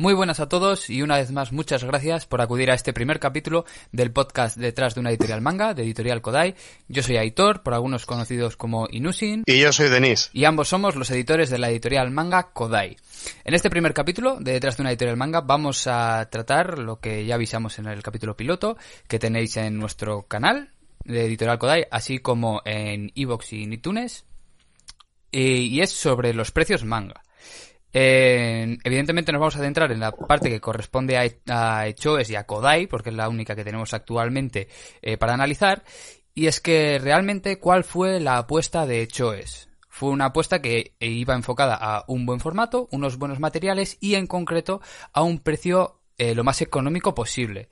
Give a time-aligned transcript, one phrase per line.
[0.00, 3.20] Muy buenas a todos y una vez más muchas gracias por acudir a este primer
[3.20, 6.54] capítulo del podcast detrás de una editorial manga, de Editorial Kodai.
[6.88, 9.42] Yo soy Aitor, por algunos conocidos como Inusin.
[9.44, 10.30] Y yo soy Denis.
[10.32, 12.96] Y ambos somos los editores de la editorial manga Kodai.
[13.44, 17.26] En este primer capítulo de detrás de una editorial manga vamos a tratar lo que
[17.26, 20.70] ya avisamos en el capítulo piloto que tenéis en nuestro canal
[21.04, 24.24] de Editorial Kodai, así como en Evox y en iTunes.
[25.30, 27.20] Y es sobre los precios manga.
[27.92, 32.44] Eh, evidentemente nos vamos a centrar en la parte que corresponde a, Echoes y a
[32.44, 34.68] Kodai, porque es la única que tenemos actualmente
[35.02, 35.82] eh, para analizar.
[36.34, 39.68] Y es que realmente, ¿cuál fue la apuesta de Echoes?
[39.88, 44.26] Fue una apuesta que iba enfocada a un buen formato, unos buenos materiales y en
[44.26, 44.80] concreto
[45.12, 47.68] a un precio eh, lo más económico posible.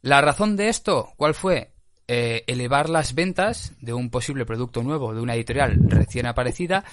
[0.00, 1.72] La razón de esto, ¿cuál fue?
[2.08, 6.84] Eh, elevar las ventas de un posible producto nuevo de una editorial recién aparecida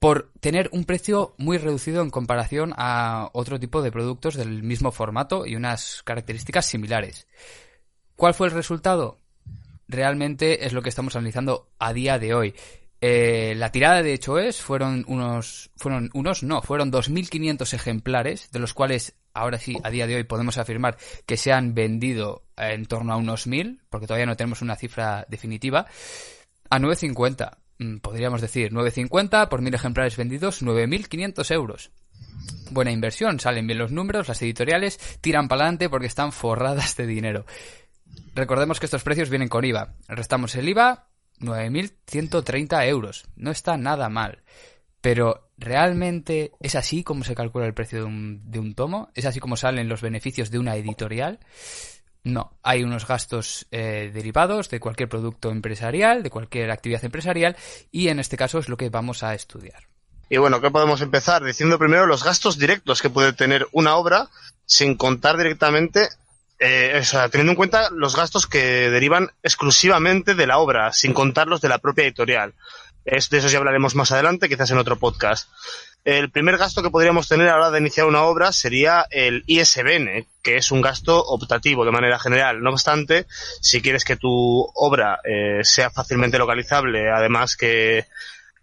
[0.00, 4.90] por tener un precio muy reducido en comparación a otro tipo de productos del mismo
[4.90, 7.28] formato y unas características similares.
[8.16, 9.18] ¿Cuál fue el resultado?
[9.88, 12.54] Realmente es lo que estamos analizando a día de hoy.
[13.02, 18.58] Eh, la tirada de hecho es, fueron unos, fueron unos, no, fueron 2.500 ejemplares, de
[18.58, 22.86] los cuales ahora sí, a día de hoy podemos afirmar que se han vendido en
[22.86, 25.86] torno a unos 1.000, porque todavía no tenemos una cifra definitiva,
[26.70, 27.59] a 9.50.
[27.80, 31.90] Mm, podríamos decir 9.50 por 1.000 ejemplares vendidos, 9.500 euros.
[32.70, 37.06] Buena inversión, salen bien los números, las editoriales tiran para adelante porque están forradas de
[37.06, 37.46] dinero.
[38.34, 39.94] Recordemos que estos precios vienen con IVA.
[40.08, 41.08] Restamos el IVA,
[41.40, 43.24] 9.130 euros.
[43.34, 44.42] No está nada mal.
[45.00, 49.08] Pero, ¿realmente es así como se calcula el precio de un, de un tomo?
[49.14, 51.40] ¿Es así como salen los beneficios de una editorial?
[52.22, 57.56] No, hay unos gastos eh, derivados de cualquier producto empresarial, de cualquier actividad empresarial,
[57.90, 59.88] y en este caso es lo que vamos a estudiar.
[60.28, 61.42] Y bueno, ¿qué podemos empezar?
[61.42, 64.28] Diciendo primero los gastos directos que puede tener una obra
[64.64, 66.08] sin contar directamente,
[66.60, 71.14] eh, o sea, teniendo en cuenta los gastos que derivan exclusivamente de la obra, sin
[71.14, 72.54] contar los de la propia editorial.
[73.04, 75.48] Es, de eso ya hablaremos más adelante, quizás en otro podcast.
[76.04, 79.44] El primer gasto que podríamos tener a la hora de iniciar una obra sería el
[79.46, 82.62] ISBN, que es un gasto optativo de manera general.
[82.62, 83.26] No obstante,
[83.60, 88.06] si quieres que tu obra eh, sea fácilmente localizable, además que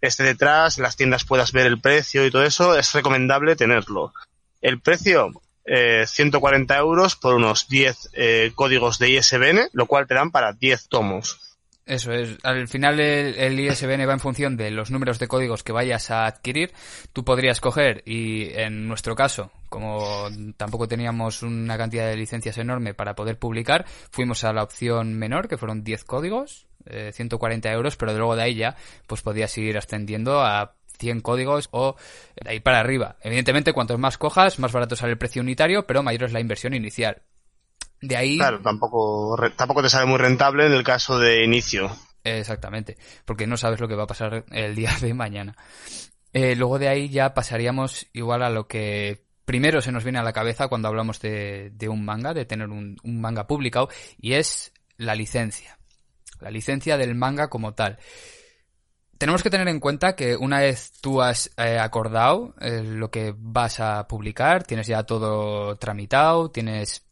[0.00, 4.12] esté detrás, las tiendas puedas ver el precio y todo eso, es recomendable tenerlo.
[4.60, 5.30] El precio,
[5.64, 10.52] eh, 140 euros por unos 10 eh, códigos de ISBN, lo cual te dan para
[10.52, 11.47] 10 tomos.
[11.88, 12.36] Eso es.
[12.42, 16.10] Al final el, el, ISBN va en función de los números de códigos que vayas
[16.10, 16.70] a adquirir.
[17.14, 20.28] Tú podrías coger y en nuestro caso, como
[20.58, 25.48] tampoco teníamos una cantidad de licencias enorme para poder publicar, fuimos a la opción menor,
[25.48, 28.76] que fueron 10 códigos, eh, 140 euros, pero luego de ahí ya
[29.06, 31.96] pues podías ir ascendiendo a 100 códigos o
[32.36, 33.16] de ahí para arriba.
[33.22, 36.74] Evidentemente, cuantos más cojas, más barato sale el precio unitario, pero mayor es la inversión
[36.74, 37.22] inicial.
[38.00, 38.38] De ahí.
[38.38, 41.90] Claro, tampoco, tampoco te sale muy rentable en el caso de inicio.
[42.24, 45.56] Exactamente, porque no sabes lo que va a pasar el día de mañana.
[46.32, 50.22] Eh, luego de ahí ya pasaríamos igual a lo que primero se nos viene a
[50.22, 53.88] la cabeza cuando hablamos de, de un manga, de tener un, un, manga publicado,
[54.20, 55.78] y es la licencia.
[56.40, 57.98] La licencia del manga como tal.
[59.16, 63.34] Tenemos que tener en cuenta que una vez tú has eh, acordado eh, lo que
[63.36, 67.07] vas a publicar, tienes ya todo tramitado, tienes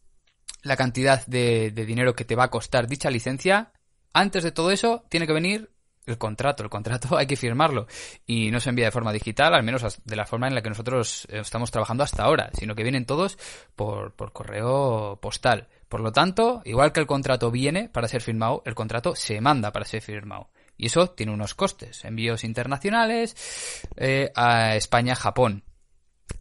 [0.67, 3.71] la cantidad de, de, dinero que te va a costar dicha licencia,
[4.13, 5.69] antes de todo eso tiene que venir
[6.07, 6.63] el contrato.
[6.63, 7.87] El contrato hay que firmarlo
[8.25, 10.69] y no se envía de forma digital, al menos de la forma en la que
[10.69, 13.37] nosotros estamos trabajando hasta ahora, sino que vienen todos
[13.75, 15.67] por, por correo postal.
[15.89, 19.71] Por lo tanto, igual que el contrato viene para ser firmado, el contrato se manda
[19.71, 20.49] para ser firmado.
[20.77, 23.35] Y eso tiene unos costes, envíos internacionales
[23.95, 25.63] eh, a España-Japón.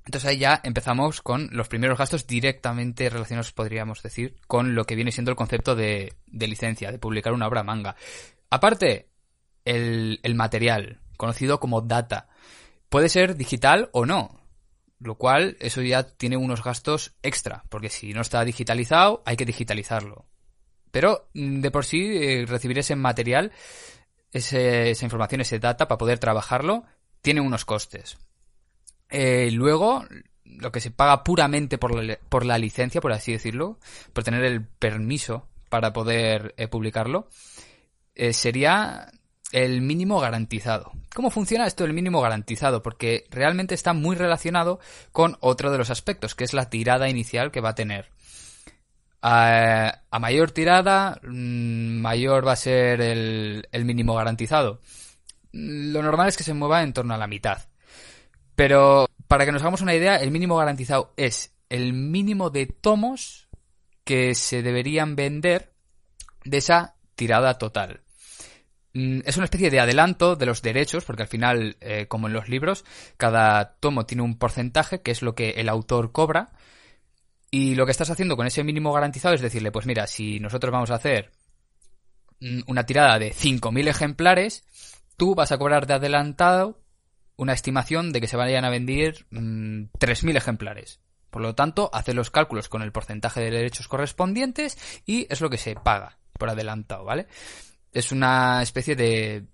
[0.05, 4.95] Entonces ahí ya empezamos con los primeros gastos directamente relacionados, podríamos decir, con lo que
[4.95, 7.97] viene siendo el concepto de, licencia, de publicar una obra manga.
[8.51, 9.09] Aparte,
[9.65, 12.29] el, material, conocido como data,
[12.89, 14.41] puede ser digital o no.
[14.99, 19.45] Lo cual, eso ya tiene unos gastos extra, porque si no está digitalizado, hay que
[19.45, 20.25] digitalizarlo.
[20.91, 23.53] Pero, de por sí, eh, recibir ese material,
[24.33, 26.85] esa información, ese data, para poder trabajarlo,
[27.21, 28.17] tiene unos costes.
[29.11, 30.05] Eh, luego,
[30.45, 33.79] lo que se paga puramente por la, por la licencia, por así decirlo,
[34.13, 37.29] por tener el permiso para poder eh, publicarlo,
[38.15, 39.11] eh, sería
[39.53, 40.93] el mínimo garantizado.
[41.15, 42.83] ¿Cómo funciona esto del mínimo garantizado?
[42.83, 44.81] Porque realmente está muy relacionado
[45.13, 48.11] con otro de los aspectos, que es la tirada inicial que va a tener.
[49.23, 54.81] A, mayor tirada, mm, mayor va a ser el, el mínimo garantizado.
[55.53, 57.59] Lo normal es que se mueva en torno a la mitad.
[58.57, 63.49] Pero para que nos hagamos una idea, el mínimo garantizado es el mínimo de tomos
[64.05, 65.73] que se deberían vender
[66.45, 68.01] de esa tirada total.
[68.95, 72.33] Mm, es una especie de adelanto de los derechos, porque al final, eh, como en
[72.33, 72.85] los libros,
[73.17, 76.53] cada tomo tiene un porcentaje, que es lo que el autor cobra,
[77.51, 80.73] y lo que estás haciendo con ese mínimo garantizado es decirle, pues mira, si nosotros
[80.73, 81.33] vamos a hacer
[82.41, 84.65] mm, una tirada de 5.000 ejemplares,
[85.17, 86.86] tú vas a cobrar de adelantado
[87.37, 91.01] una estimación de que se vayan a vender 3.000 mm, ejemplares.
[91.31, 95.51] Por lo tanto, hace los cálculos con el porcentaje de derechos correspondientes y es lo
[95.51, 97.27] que se paga por adelantado, ¿vale?
[97.93, 99.45] Es una especie de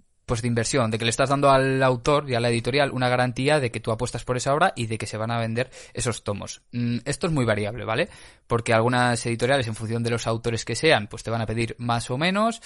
[0.41, 3.61] de inversión, de que le estás dando al autor y a la editorial una garantía
[3.61, 6.25] de que tú apuestas por esa obra y de que se van a vender esos
[6.25, 6.63] tomos.
[6.73, 8.09] Mm, esto es muy variable, ¿vale?
[8.47, 11.77] Porque algunas editoriales, en función de los autores que sean, pues te van a pedir
[11.79, 12.63] más o menos,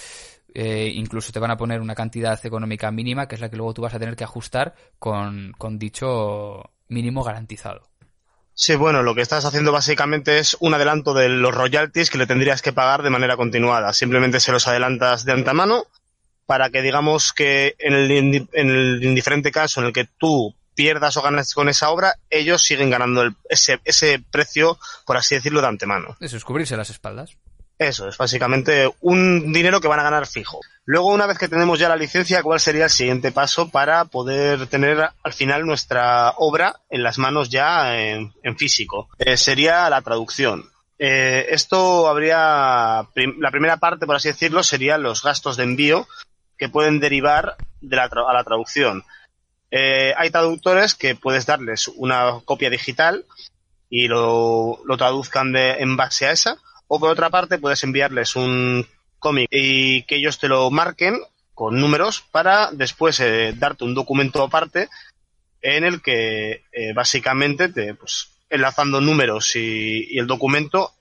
[0.55, 3.75] eh, incluso te van a poner una cantidad económica mínima, que es la que luego
[3.75, 7.91] tú vas a tener que ajustar con, con dicho mínimo garantizado.
[8.59, 12.27] Sí, bueno, lo que estás haciendo básicamente es un adelanto de los royalties que le
[12.27, 13.93] tendrías que pagar de manera continuada.
[13.93, 15.85] Simplemente se los adelantas de antemano
[16.47, 18.11] para que digamos que en el,
[18.53, 22.63] en el indiferente caso en el que tú pierdas o ganas con esa obra, ellos
[22.63, 26.17] siguen ganando ese, ese precio, por así decirlo, de antemano.
[26.21, 27.37] Eso es cubrirse las espaldas.
[27.79, 30.61] Eso es básicamente un dinero que van a ganar fijo.
[30.85, 34.67] Luego, una vez que tenemos ya la licencia, ¿cuál sería el siguiente paso para poder
[34.67, 39.09] tener al final nuestra obra en las manos ya en, físico?
[39.19, 40.71] Eh, sería la traducción.
[40.99, 46.07] Eh, esto habría, la primera parte, por así decirlo, serían los gastos de envío
[46.59, 49.05] que pueden derivar de la a la traducción.
[49.71, 53.25] Eh, hay traductores que puedes darles una copia digital
[53.91, 56.59] y lo, lo traduzcan de, en base a esa
[56.89, 58.87] o por otra parte, puedes enviarles un
[59.19, 61.19] cómic y que ellos te lo marquen
[61.55, 64.89] con números para después eh, darte un documento aparte
[65.63, 70.93] en el que eh, básicamente te, pues, enlazando números y, el documento,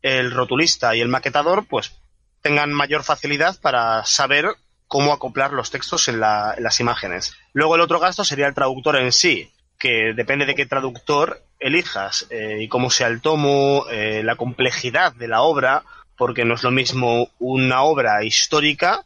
[0.00, 1.92] el rotulista y el maquetador, pues
[2.40, 4.46] tengan mayor facilidad para saber
[4.94, 7.36] cómo acoplar los textos en, las imágenes.
[7.52, 12.28] Luego el otro gasto sería el traductor en sí, que depende de qué traductor elijas
[12.30, 15.82] eh, y cómo sea el tomo, eh, la complejidad de la obra,
[16.16, 19.04] porque no es lo mismo una obra histórica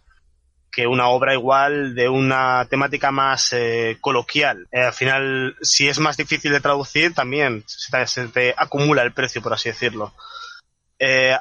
[0.71, 4.69] que una obra igual de una temática más eh, coloquial.
[4.71, 9.55] al final, si es más difícil de traducir, también se te, acumula el precio, por
[9.55, 10.13] así decirlo.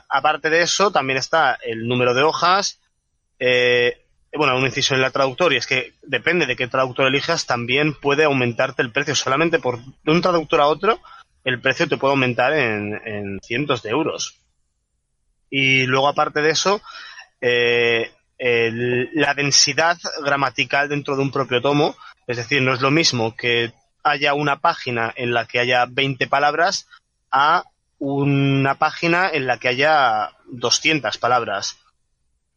[0.08, 2.80] aparte de eso, también está el número de hojas,
[4.36, 7.94] bueno, un inciso en la traductor, y es que depende de qué traductor elijas, también
[7.94, 9.16] puede aumentarte el precio.
[9.16, 11.00] Solamente por de un traductor a otro,
[11.44, 14.36] el precio te puede aumentar en, cientos de euros.
[15.50, 16.82] Y luego, aparte de eso,
[17.40, 21.96] eh, la densidad gramatical dentro de un propio tomo,
[22.28, 23.72] es decir, no es lo mismo que
[24.04, 26.88] haya una página en la que haya 20 palabras
[27.32, 27.64] a
[28.00, 31.78] una página en la que haya 200 palabras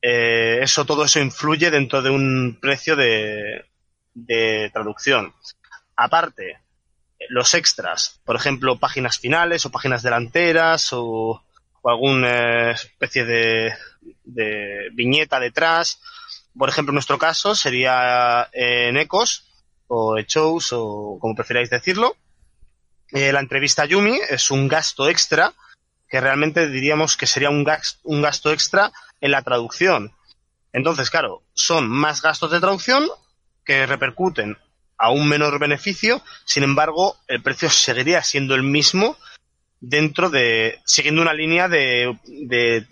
[0.02, 3.66] eh, eso, todo eso influye dentro de un precio de,
[4.73, 5.35] traducción.
[5.97, 6.59] Aparte,
[7.28, 11.42] los extras, por ejemplo, páginas finales o páginas delanteras o,
[11.85, 13.73] alguna especie de,
[14.92, 16.00] viñeta detrás.
[16.57, 19.47] Por ejemplo, en nuestro caso sería en Ecos
[19.87, 22.16] o Shows o como preferáis decirlo.
[23.12, 25.52] Eh, la entrevista Yumi es un gasto extra
[26.09, 27.66] que realmente diríamos que sería un
[28.04, 30.12] un gasto extra en la traducción.
[30.73, 33.05] Entonces, claro, son más gastos de traducción
[33.65, 34.57] que repercuten
[34.97, 39.17] a un menor beneficio, sin embargo, el precio seguiría siendo el mismo
[39.81, 42.87] dentro de, siguiendo una línea de, de,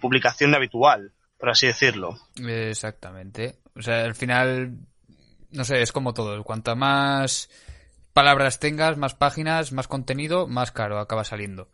[0.00, 2.18] publicación habitual, por así decirlo.
[2.36, 3.56] Exactamente.
[3.76, 4.78] O sea, al final,
[5.50, 6.42] no sé, es como todo.
[6.42, 7.50] Cuanta más
[8.14, 11.68] palabras tengas, más páginas, más contenido, más caro acaba saliendo.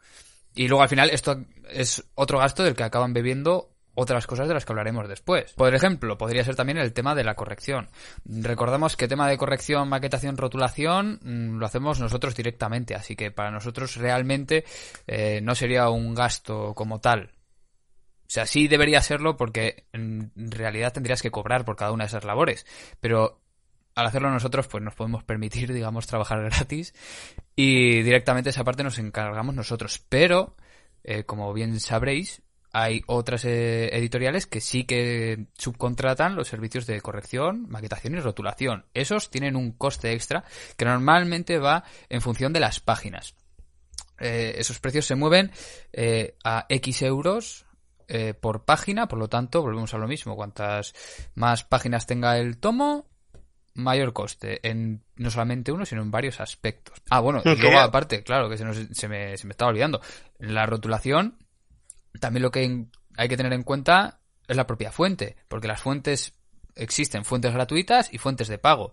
[0.56, 4.54] Y luego al final esto es otro gasto del que acaban bebiendo otras cosas de
[4.54, 5.52] las que hablaremos después.
[5.52, 7.88] Por ejemplo, podría ser también el tema de la corrección.
[8.24, 13.50] Recordamos que tema de corrección, maquetación, rotulación mm, lo hacemos nosotros directamente, así que para
[13.50, 14.64] nosotros realmente
[15.06, 17.30] eh, no sería un gasto como tal.
[18.26, 22.08] O sea, sí debería serlo porque en realidad tendrías que cobrar por cada una de
[22.08, 22.66] esas labores,
[23.00, 23.40] pero
[23.96, 26.94] al hacerlo nosotros pues nos podemos permitir, digamos, trabajar gratis
[27.56, 30.04] y directamente esa parte nos encargamos nosotros.
[30.08, 30.54] Pero,
[31.02, 32.42] eh, como bien sabréis,
[32.78, 38.84] hay otras eh, editoriales que sí que subcontratan los servicios de corrección, maquetación y rotulación.
[38.92, 40.44] Esos tienen un coste extra
[40.76, 43.34] que normalmente va en función de las páginas.
[44.18, 45.52] Eh, esos precios se mueven
[45.94, 47.64] eh, a X euros
[48.40, 50.36] por página, por lo tanto, volvemos a lo mismo.
[50.36, 50.94] Cuantas
[51.34, 53.08] más páginas tenga el tomo,
[53.76, 57.02] mayor coste en no solamente uno, sino en varios aspectos.
[57.10, 60.00] Ah, bueno, y luego aparte, claro, que se, se, me, se me estaba olvidando,
[60.38, 61.38] la rotulación
[62.20, 66.34] también lo que hay que tener en cuenta es la propia fuente, porque las fuentes
[66.74, 68.92] existen fuentes gratuitas y fuentes de pago.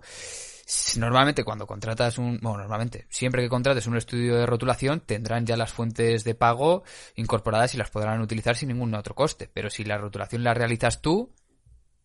[0.95, 5.57] Normalmente cuando contratas un, bueno, normalmente, siempre que contrates un estudio de rotulación tendrán ya
[5.57, 6.83] las fuentes de pago
[7.15, 9.49] incorporadas y las podrán utilizar sin ningún otro coste.
[9.53, 11.33] Pero si la rotulación la realizas tú,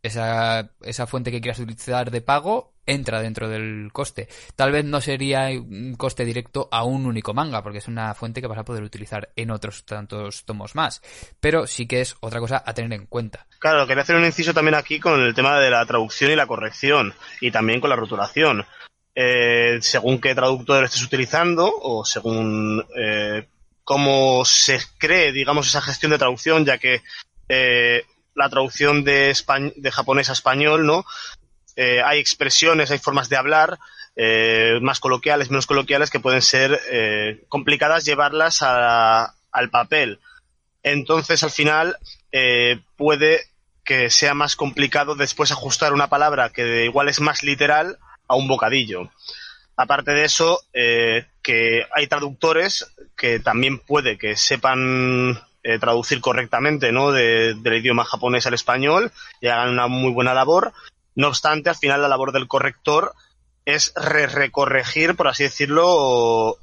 [0.03, 4.29] esa, esa fuente que quieras utilizar de pago entra dentro del coste.
[4.57, 8.41] Tal vez no sería un coste directo a un único manga, porque es una fuente
[8.41, 11.03] que vas a poder utilizar en otros tantos tomos más.
[11.39, 13.47] Pero sí que es otra cosa a tener en cuenta.
[13.59, 16.47] Claro, quería hacer un inciso también aquí con el tema de la traducción y la
[16.47, 18.65] corrección, y también con la rotulación.
[19.15, 23.47] Eh, según qué traductor estés utilizando, o según eh,
[23.85, 27.03] cómo se cree, digamos, esa gestión de traducción, ya que
[27.49, 28.05] eh,
[28.39, 29.37] la traducción de,
[29.77, 31.05] de japonés a español, ¿no?
[31.77, 33.79] Eh, hay expresiones, hay formas de hablar
[34.17, 40.19] eh, más coloquiales, menos coloquiales, que pueden ser eh, complicadas llevarlas al papel.
[40.83, 41.97] Entonces, al final,
[42.97, 43.43] puede
[43.85, 48.49] que sea más complicado después ajustar una palabra que igual es más literal a un
[48.49, 49.11] bocadillo.
[49.77, 57.13] Aparte de eso, que hay traductores que también puede que sepan eh, traducir correctamente ¿no?
[57.13, 60.73] del idioma japonés al español y hagan una muy buena labor.
[61.15, 63.13] No obstante, al final la labor del corrector
[63.67, 66.57] es recorregir, por así decirlo,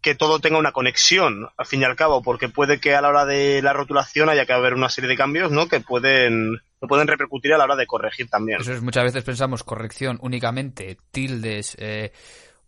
[0.00, 3.08] que todo tenga una conexión, al fin y al cabo, porque puede que a la
[3.08, 5.66] hora de la rotulación haya que haber una serie de cambios, ¿no?
[5.66, 8.60] Que pueden, pueden repercutir a la hora de corregir también.
[8.60, 12.12] Eso es, muchas veces pensamos corrección únicamente, tildes, eh,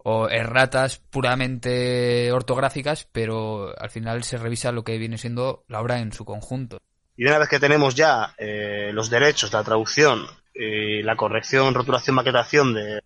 [0.02, 6.00] o erratas puramente ortográficas, pero al final se revisa lo que viene siendo la obra
[6.00, 6.78] en su conjunto.
[7.16, 12.16] Y una vez que tenemos ya eh, los derechos, la traducción, y la corrección, rotulación,
[12.16, 13.02] maquetación de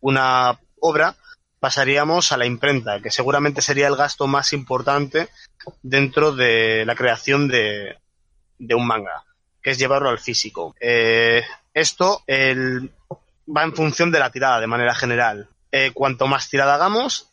[0.00, 1.16] una obra,
[1.58, 5.28] pasaríamos a la imprenta, que seguramente sería el gasto más importante
[5.82, 7.96] dentro de la creación de,
[8.58, 9.24] de un manga,
[9.62, 10.74] que es llevarlo al físico.
[10.80, 12.90] Eh, esto el,
[13.48, 15.48] va en función de la tirada de manera general.
[15.74, 17.30] Eh, cuanto más tirada hagamos,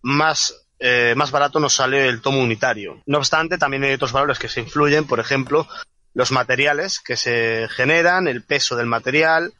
[0.00, 3.02] más, eh, más barato nos sale el tomo unitario.
[3.06, 5.66] No obstante, también hay otros valores que se influyen, por ejemplo,
[6.14, 9.52] los materiales que se generan, el peso del material,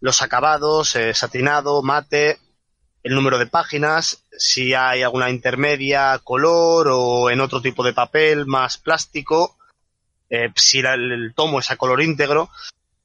[0.00, 2.38] los acabados, eh, satinado, mate,
[3.02, 8.46] el número de páginas, si hay alguna intermedia, color o en otro tipo de papel
[8.46, 9.56] más plástico,
[10.56, 12.50] si el tomo es a color íntegro,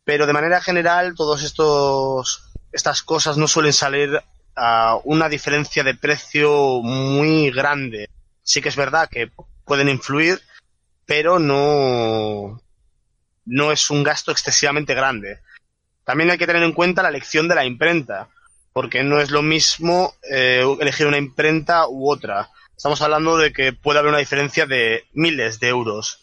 [0.03, 4.21] pero de manera general todos estos estas cosas no suelen salir
[4.55, 8.09] a una diferencia de precio muy grande.
[8.43, 9.31] Sí que es verdad que
[9.65, 10.41] pueden influir,
[11.05, 12.61] pero no,
[13.45, 15.39] no es un gasto excesivamente grande.
[16.03, 18.29] También hay que tener en cuenta la elección de la imprenta,
[18.73, 22.49] porque no es lo mismo eh, elegir una imprenta u otra.
[22.75, 26.19] Estamos hablando de que puede haber una diferencia de miles de euros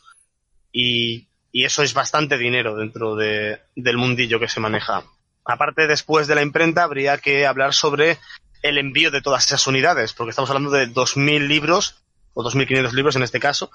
[0.73, 5.05] y, y eso es bastante dinero dentro de, del mundillo que se maneja.
[5.45, 8.19] Aparte, después de la imprenta, habría que hablar sobre
[8.63, 12.03] el envío de todas esas unidades, porque estamos hablando de 2.000 libros,
[12.35, 13.71] o 2.500 libros en este caso,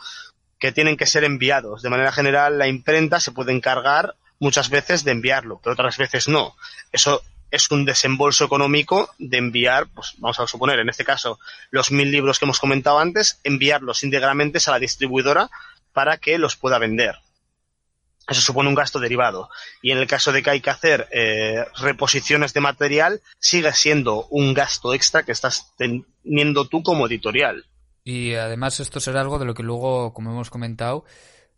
[0.59, 1.81] que tienen que ser enviados.
[1.81, 6.27] De manera general, la imprenta se puede encargar muchas veces de enviarlo, pero otras veces
[6.27, 6.55] no.
[6.91, 11.39] Eso es un desembolso económico de enviar, pues vamos a suponer, en este caso,
[11.71, 15.49] los mil libros que hemos comentado antes, enviarlos íntegramente a la distribuidora
[15.93, 17.19] para que los pueda vender
[18.27, 19.49] eso supone un gasto derivado.
[19.81, 24.25] Y en el caso de que hay que hacer eh, reposiciones de material, sigue siendo
[24.27, 27.65] un gasto extra que estás teniendo tú como editorial.
[28.03, 31.05] Y además esto será algo de lo que luego, como hemos comentado,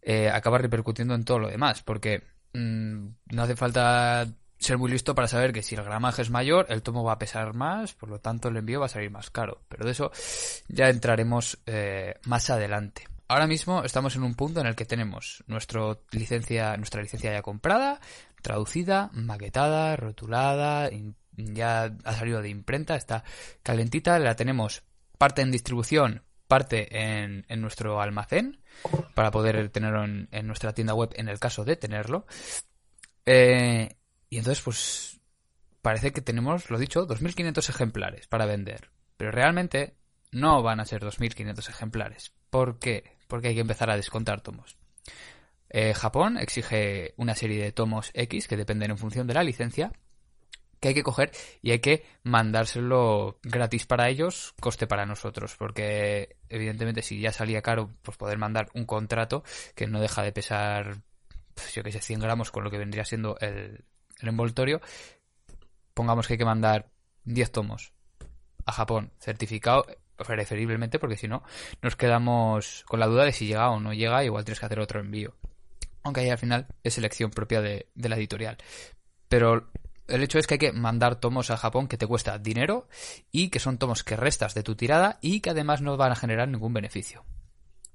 [0.01, 5.13] eh, acaba repercutiendo en todo lo demás, porque mm, no hace falta ser muy listo
[5.13, 8.09] para saber que si el gramaje es mayor, el tomo va a pesar más, por
[8.09, 9.62] lo tanto el envío va a salir más caro.
[9.69, 10.12] Pero de eso
[10.67, 15.43] ya entraremos eh, más adelante ahora mismo estamos en un punto en el que tenemos
[15.48, 18.00] nuestro licencia, nuestra licencia ya comprada,
[18.41, 20.89] traducida, maquetada, rotulada,
[21.38, 23.24] ya ha salido de imprenta, está
[23.63, 24.84] calentita, la tenemos
[25.17, 28.60] parte en distribución, parte en, nuestro almacén,
[29.13, 32.25] para poder tenerlo en, nuestra tienda web en el caso de tenerlo.
[33.25, 33.98] Eh,
[34.29, 35.19] y entonces, pues,
[35.81, 38.89] parece que tenemos, lo dicho, 2.500 ejemplares para vender.
[39.17, 39.96] Pero realmente
[40.31, 42.34] no van a ser 2.500 ejemplares.
[42.50, 43.16] ¿Por qué?
[43.27, 44.77] Porque hay que empezar a descontar tomos.
[45.69, 49.91] Eh, Japón exige una serie de tomos X que dependen en función de la licencia
[50.79, 51.31] que hay que coger
[51.62, 57.62] y hay que mandárselo gratis para ellos, coste para nosotros, porque evidentemente si ya salía
[57.62, 59.43] caro, pues poder mandar un contrato
[59.75, 60.98] que no deja de pesar,
[61.53, 63.86] pues, yo que sé, 100 gramos con lo que vendría siendo el,
[64.22, 64.81] envoltorio,
[65.93, 66.89] pongamos que hay que mandar
[67.24, 67.93] 10 tomos
[68.65, 69.86] a Japón, certificado
[70.17, 71.43] preferiblemente, porque si no,
[71.81, 74.79] nos quedamos con la duda de si llega o no llega, igual tienes que hacer
[74.79, 75.36] otro envío.
[76.03, 78.57] Aunque ahí al final es elección propia de, de la editorial.
[79.27, 79.69] Pero
[80.07, 82.88] el hecho es que hay que mandar tomos a Japón que te cuesta dinero
[83.31, 86.15] y que son tomos que restas de tu tirada y que además no van a
[86.15, 87.25] generar ningún beneficio.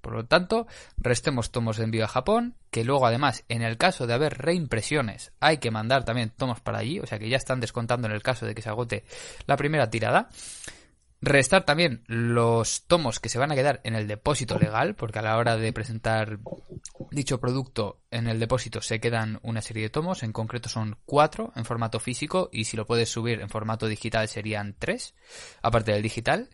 [0.03, 0.67] Por lo tanto,
[0.99, 5.33] restemos tomos de envío a Japón, que luego además, en el caso de haber reimpresiones,
[5.39, 8.23] hay que mandar también tomos para allí, o sea que ya están descontando en el
[8.23, 9.05] caso de que se agote
[9.47, 10.29] la primera tirada.
[11.25, 15.23] Restar también los tomos que se van a quedar en el depósito legal, porque a
[15.23, 16.41] la hora de presentar
[17.13, 21.53] dicho producto en el depósito se quedan una serie de tomos, en concreto son cuatro
[21.55, 25.15] en formato físico y si lo puedes subir en formato digital serían tres,
[25.63, 26.51] aparte del digital.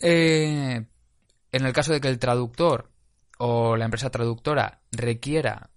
[0.00, 0.84] Eh,
[1.52, 2.90] en el caso de que el traductor
[3.38, 5.70] o la empresa traductora requiera,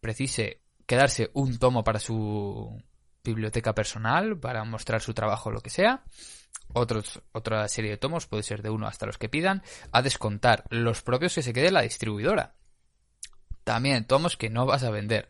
[0.00, 2.80] precise, quedarse un tomo para su
[3.24, 6.04] biblioteca personal, para mostrar su trabajo lo que sea,
[6.74, 9.62] otros, otra serie de tomos, puede ser de uno hasta los que pidan,
[9.92, 12.54] a descontar los propios que se quede la distribuidora.
[13.64, 15.28] También tomos que no vas a vender.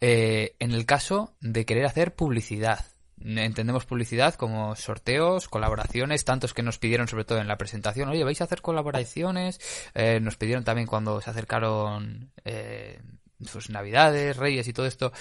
[0.00, 2.84] Eh, en el caso de querer hacer publicidad,
[3.18, 8.22] entendemos publicidad como sorteos, colaboraciones, tantos que nos pidieron sobre todo en la presentación, oye,
[8.22, 9.60] vais a hacer colaboraciones,
[9.94, 13.00] eh, nos pidieron también cuando se acercaron eh,
[13.44, 15.12] sus navidades, reyes y todo esto,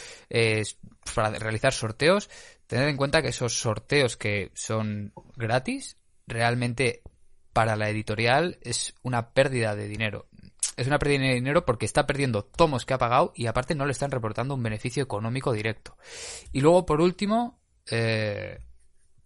[1.15, 2.29] para realizar sorteos,
[2.73, 7.03] tener en cuenta que esos sorteos que son gratis, realmente
[7.53, 10.27] para la editorial es una pérdida de dinero.
[10.75, 13.85] Es una pérdida de dinero porque está perdiendo tomos que ha pagado y aparte no
[13.85, 15.97] le están reportando un beneficio económico directo.
[16.51, 17.59] Y luego, por último,
[17.91, 18.57] eh,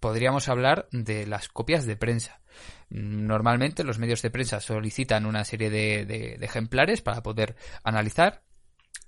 [0.01, 2.41] podríamos hablar de las copias de prensa.
[2.89, 7.55] Normalmente los medios de prensa solicitan una serie de ejemplares para poder
[7.85, 8.43] analizar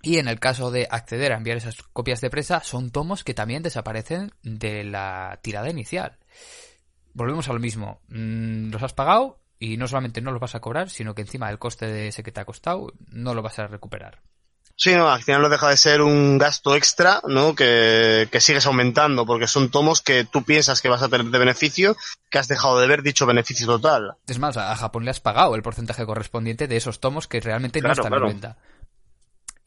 [0.01, 3.33] y en el caso de acceder a enviar esas copias de prensa, son tomos que
[3.33, 6.17] también desaparecen de la tirada inicial.
[7.13, 8.01] Volvemos a lo mismo.
[8.07, 11.47] Mm, los has pagado y no solamente no los vas a cobrar, sino que encima
[11.47, 14.21] del coste de ese que te ha costado, no lo vas a recuperar.
[14.77, 17.53] Sí, no, al final no deja de ser un gasto extra, ¿no?
[17.53, 21.37] Que, que, sigues aumentando, porque son tomos que tú piensas que vas a tener de
[21.37, 21.97] beneficio,
[22.29, 24.15] que has dejado de ver dicho beneficio total.
[24.25, 27.81] Es más, a Japón le has pagado el porcentaje correspondiente de esos tomos que realmente
[27.81, 28.57] no están en venta.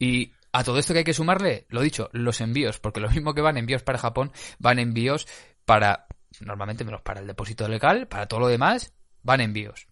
[0.03, 3.33] Y a todo esto que hay que sumarle, lo dicho, los envíos, porque lo mismo
[3.33, 5.27] que van envíos para Japón, van envíos
[5.63, 6.07] para,
[6.41, 9.87] normalmente menos para el depósito legal, para todo lo demás, van envíos.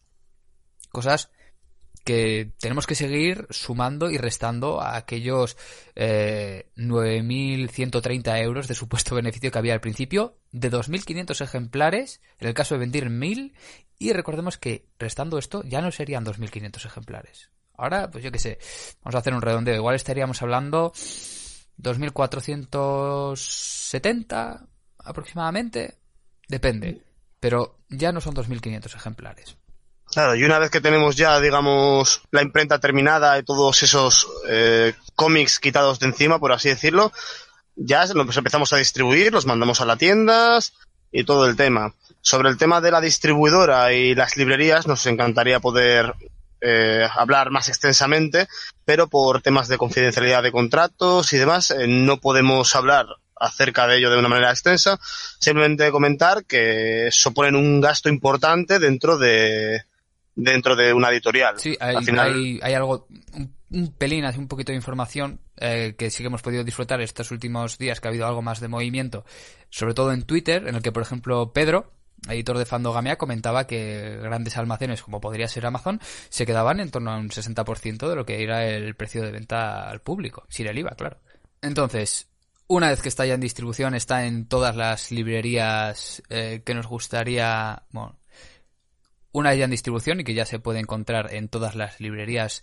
[0.90, 1.32] Cosas
[2.04, 5.56] que tenemos que seguir sumando y restando a aquellos
[5.96, 12.54] eh, 9.130 euros de supuesto beneficio que había al principio, de 2.500 ejemplares, en el
[12.54, 13.54] caso de vender 1.000,
[13.98, 17.50] y recordemos que restando esto ya no serían 2.500 ejemplares,
[17.82, 18.60] Ahora, pues yo qué sé,
[19.02, 19.74] vamos a hacer un redondeo.
[19.74, 20.94] Igual estaríamos hablando
[21.80, 24.68] 2.470
[25.00, 25.96] aproximadamente.
[26.48, 27.02] Depende.
[27.40, 29.58] Pero ya no son 2.500 ejemplares.
[30.12, 34.94] Claro, y una vez que tenemos ya, digamos, la imprenta terminada y todos esos eh,
[35.16, 37.12] cómics quitados de encima, por así decirlo,
[37.76, 40.74] ya los empezamos a distribuir, los mandamos a las tiendas
[41.12, 41.96] y todo el tema.
[42.22, 46.14] Sobre el tema de la distribuidora y las librerías, nos encantaría poder
[46.62, 48.48] eh, hablar más extensamente,
[48.86, 53.98] pero por temas de confidencialidad de contratos y demás, eh, no podemos hablar acerca de
[53.98, 55.00] ello de una manera extensa.
[55.40, 59.84] Simplemente comentar que suponen un gasto importante dentro de
[60.36, 61.56] dentro de una editorial.
[61.60, 63.08] Sí, hay, hay, algo,
[63.70, 67.32] un, pelín, así un poquito de información eh, que sí que hemos podido disfrutar estos
[67.32, 69.26] últimos días, que ha habido algo más de movimiento,
[69.70, 71.92] sobre todo en Twitter, en el que, por ejemplo, Pedro,
[72.28, 77.12] editor de Fandogamia, comentaba que grandes almacenes, como podría ser Amazon, se quedaban en torno
[77.12, 80.78] a un 60% de lo que era el precio de venta al público, sin el
[80.78, 81.18] IVA, claro.
[81.62, 82.28] Entonces,
[82.68, 86.88] una vez que está ya en distribución, está en todas las librerías eh, que nos
[86.88, 88.18] gustaría, bueno,
[89.34, 92.62] una vez ya en distribución y que ya se puede encontrar en todas las librerías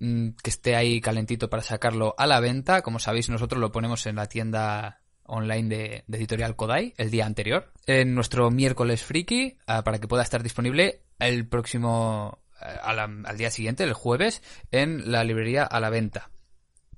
[0.00, 2.82] mm, que esté ahí calentito para sacarlo a la venta.
[2.82, 7.72] Como sabéis, nosotros lo ponemos en la tienda online de, Editorial Kodai el día anterior,
[7.86, 13.50] en nuestro miércoles friki, ah, para que pueda estar disponible el próximo, eh, al día
[13.50, 16.30] siguiente, el jueves, en la librería a la venta.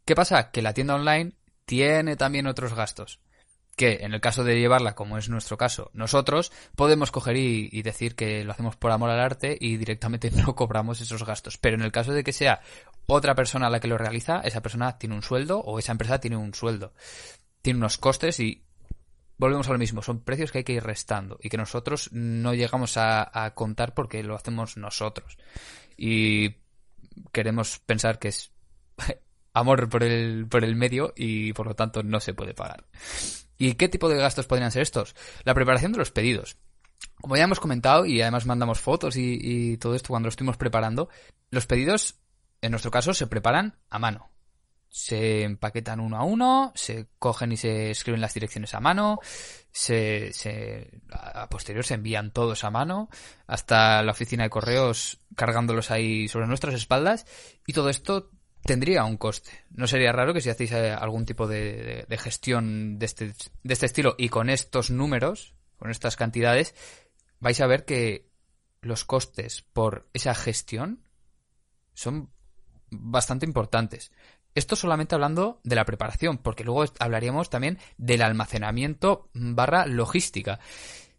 [0.04, 0.50] ¿Qué pasa?
[0.50, 1.34] Que la tienda online
[1.66, 3.20] tiene también otros gastos
[3.80, 8.14] que en el caso de llevarla, como es nuestro caso, nosotros podemos coger y, decir
[8.14, 11.56] que lo hacemos por amor al arte y directamente no cobramos esos gastos.
[11.56, 12.60] Pero en el caso de que sea
[13.06, 16.36] otra persona la que lo realiza, esa persona tiene un sueldo o esa empresa tiene
[16.36, 16.92] un sueldo.
[17.62, 18.64] Tiene unos costes y
[19.40, 22.52] volvemos a lo mismo, son precios que hay que ir restando y que nosotros no
[22.52, 25.38] llegamos a, contar porque lo hacemos nosotros.
[25.96, 26.56] Y
[27.32, 28.52] queremos pensar que es
[29.54, 32.84] amor por el, por el medio y por lo tanto no se puede pagar.
[33.56, 35.16] ¿Y qué tipo de gastos podrían ser estos?
[35.44, 36.58] La preparación de los pedidos.
[37.20, 40.58] Como ya hemos comentado y además mandamos fotos y, y todo esto cuando lo estuvimos
[40.58, 41.08] preparando,
[41.50, 42.20] los pedidos
[42.60, 44.30] en nuestro caso se preparan a mano
[44.90, 49.20] se empaquetan uno a uno, se cogen y se escriben las direcciones a mano,
[49.70, 53.08] se, se, a posterior se envían todos a mano
[53.46, 57.24] hasta la oficina de correos cargándolos ahí sobre nuestras espaldas
[57.66, 58.30] y todo esto
[58.64, 59.52] tendría un coste.
[59.70, 63.26] No sería raro que si hacéis eh, algún tipo de, de gestión de este,
[63.62, 66.74] de este estilo y con estos números, con estas cantidades,
[67.38, 68.28] vais a ver que
[68.82, 71.04] los costes por esa gestión
[71.94, 72.30] son
[72.90, 74.10] bastante importantes.
[74.54, 80.58] Esto solamente hablando de la preparación, porque luego hablaríamos también del almacenamiento barra logística.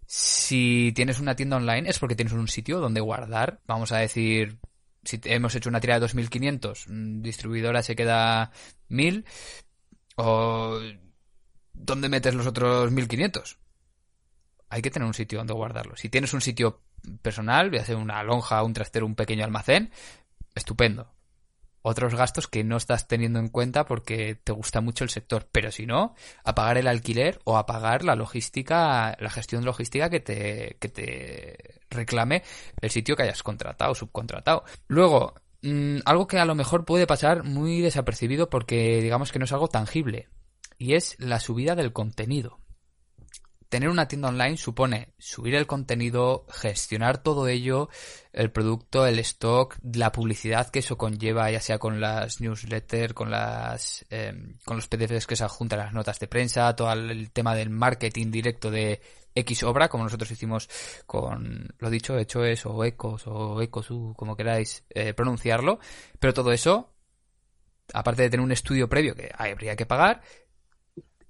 [0.05, 4.57] Si tienes una tienda online es porque tienes un sitio donde guardar, vamos a decir,
[5.03, 8.51] si hemos hecho una tira de 2500, mm, distribuidora se queda
[8.89, 9.25] 1000,
[10.15, 10.79] o
[11.73, 13.57] ¿dónde metes los otros 1500?
[14.69, 15.95] Hay que tener un sitio donde guardarlo.
[15.95, 16.81] Si tienes un sitio
[17.21, 19.91] personal, a ser una lonja, un trastero, un pequeño almacén,
[20.53, 21.13] estupendo
[21.81, 25.47] otros gastos que no estás teniendo en cuenta porque te gusta mucho el sector.
[25.51, 30.09] Pero si no, a pagar el alquiler o a pagar la logística, la gestión logística
[30.09, 32.43] que te, que te reclame
[32.81, 34.63] el sitio que hayas contratado, subcontratado.
[34.87, 39.45] Luego, mm, algo que a lo mejor puede pasar muy desapercibido porque digamos que no
[39.45, 40.29] es algo tangible.
[40.77, 42.61] Y es la subida del contenido
[43.71, 47.88] tener una tienda online supone subir el contenido, gestionar todo ello,
[48.34, 53.31] el producto, el stock, la publicidad que eso conlleva, ya sea con las newsletters, con
[53.31, 57.31] las, em, con los PDFs que se adjuntan a las notas de prensa, todo el
[57.31, 58.99] tema del marketing directo de
[59.34, 60.69] X obra, como nosotros hicimos
[61.05, 65.79] con, lo dicho, hecho es, o ecos, o ecos, como queráis eh, pronunciarlo,
[66.19, 66.91] pero todo eso,
[67.93, 70.21] aparte de tener un estudio previo que habría que pagar,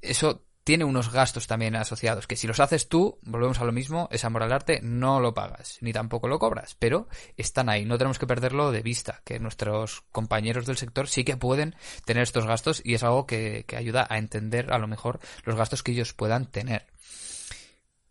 [0.02, 4.08] eso tiene unos gastos también asociados, que si los haces tú, volvemos a lo mismo,
[4.12, 7.98] es amor al arte, no lo pagas, ni tampoco lo cobras, pero están ahí, no
[7.98, 12.46] tenemos que perderlo de vista, que nuestros compañeros del sector sí que pueden tener estos
[12.46, 16.14] gastos y es algo que, ayuda a entender a lo mejor los gastos que ellos
[16.14, 16.88] puedan tener.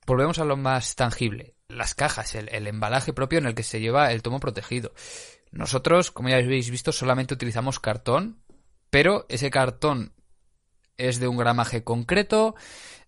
[0.07, 3.81] Volvemos a lo más tangible, las cajas, el, el embalaje propio en el que se
[3.81, 4.93] lleva el tomo protegido.
[5.53, 8.43] Nosotros, como ya habéis visto, solamente utilizamos cartón,
[8.91, 10.15] pero ese cartón
[11.01, 12.55] es de un gramaje concreto,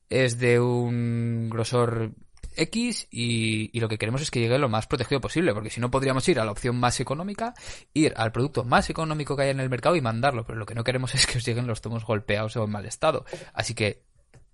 [0.08, 2.12] es de un grosor
[2.56, 5.90] X y, lo que queremos es que llegue lo más protegido posible, porque si no
[5.90, 7.54] podríamos ir a la opción más económica,
[7.94, 10.74] ir al producto más económico que hay en el mercado y mandarlo, pero lo que
[10.74, 13.24] no queremos es que os lleguen los tomos golpeados o en mal estado.
[13.52, 14.02] Así que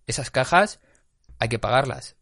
[0.07, 0.81] esas cajas
[1.39, 2.17] hay que pagarlas,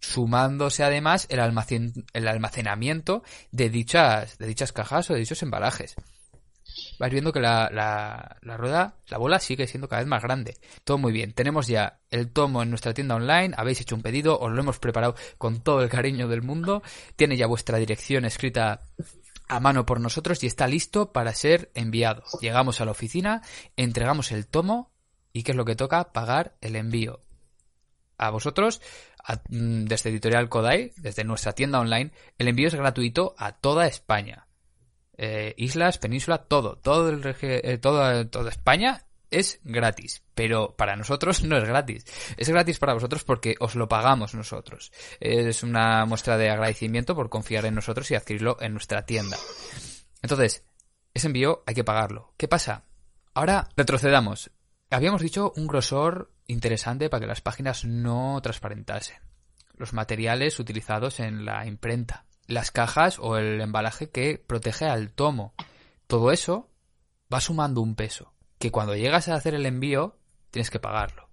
[0.00, 5.96] sumándose además el, el almacenamiento de dichas, de dichas cajas o de dichos embalajes
[7.00, 10.58] vais viendo que la, la, rueda, la bola sigue siendo cada vez más grande.
[10.84, 11.32] Todo muy bien.
[11.32, 14.78] Tenemos ya el tomo en nuestra tienda online, habéis hecho un pedido, os lo hemos
[14.78, 16.82] preparado con todo el cariño del mundo,
[17.16, 18.82] tiene ya vuestra dirección escrita
[19.48, 22.22] a mano por nosotros y está listo para ser enviado.
[22.42, 23.40] Llegamos a la oficina,
[23.78, 24.92] entregamos el tomo
[25.32, 26.12] y ¿qué es lo que toca?
[26.12, 27.20] Pagar el envío.
[28.18, 28.82] A vosotros,
[29.48, 34.46] mm, desde Editorial Kodai, desde nuestra tienda online, el envío es gratuito a toda España.
[35.22, 41.44] Eh, islas, península, todo, todo el eh, todo, toda España es gratis, pero para nosotros
[41.44, 42.06] no es gratis.
[42.38, 44.90] Es gratis para vosotros porque os lo pagamos nosotros.
[45.20, 49.36] Es una muestra de agradecimiento por confiar en nosotros y adquirirlo en nuestra tienda.
[50.22, 50.64] Entonces,
[51.12, 52.32] ese envío hay que pagarlo.
[52.38, 52.84] ¿Qué pasa?
[53.34, 54.50] Ahora retrocedamos.
[54.88, 59.18] Habíamos dicho un grosor interesante para que las páginas no transparentasen.
[59.74, 65.54] Los materiales utilizados en la imprenta las cajas o el embalaje que protege al tomo.
[66.06, 66.68] Todo eso
[67.32, 70.18] va sumando un peso, que cuando llegas a hacer el envío
[70.50, 71.28] tienes que pagarlo.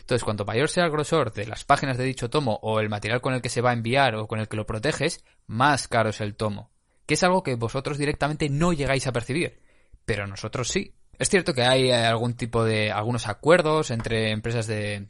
[0.00, 3.20] Entonces, cuanto mayor sea el grosor de las páginas de dicho tomo o el material
[3.20, 6.10] con el que se va a enviar o con el que lo proteges, más caro
[6.10, 6.70] es el tomo,
[7.04, 9.60] que es algo que vosotros directamente no llegáis a percibir,
[10.04, 10.94] pero nosotros sí.
[11.18, 15.08] Es cierto que hay algún tipo de algunos acuerdos entre empresas de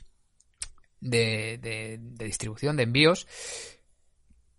[1.00, 3.26] de, de distribución de envíos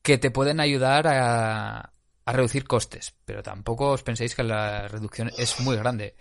[0.03, 1.89] que te pueden ayudar a,
[2.25, 6.15] reducir costes, pero tampoco os penséis que la reducción es muy grande.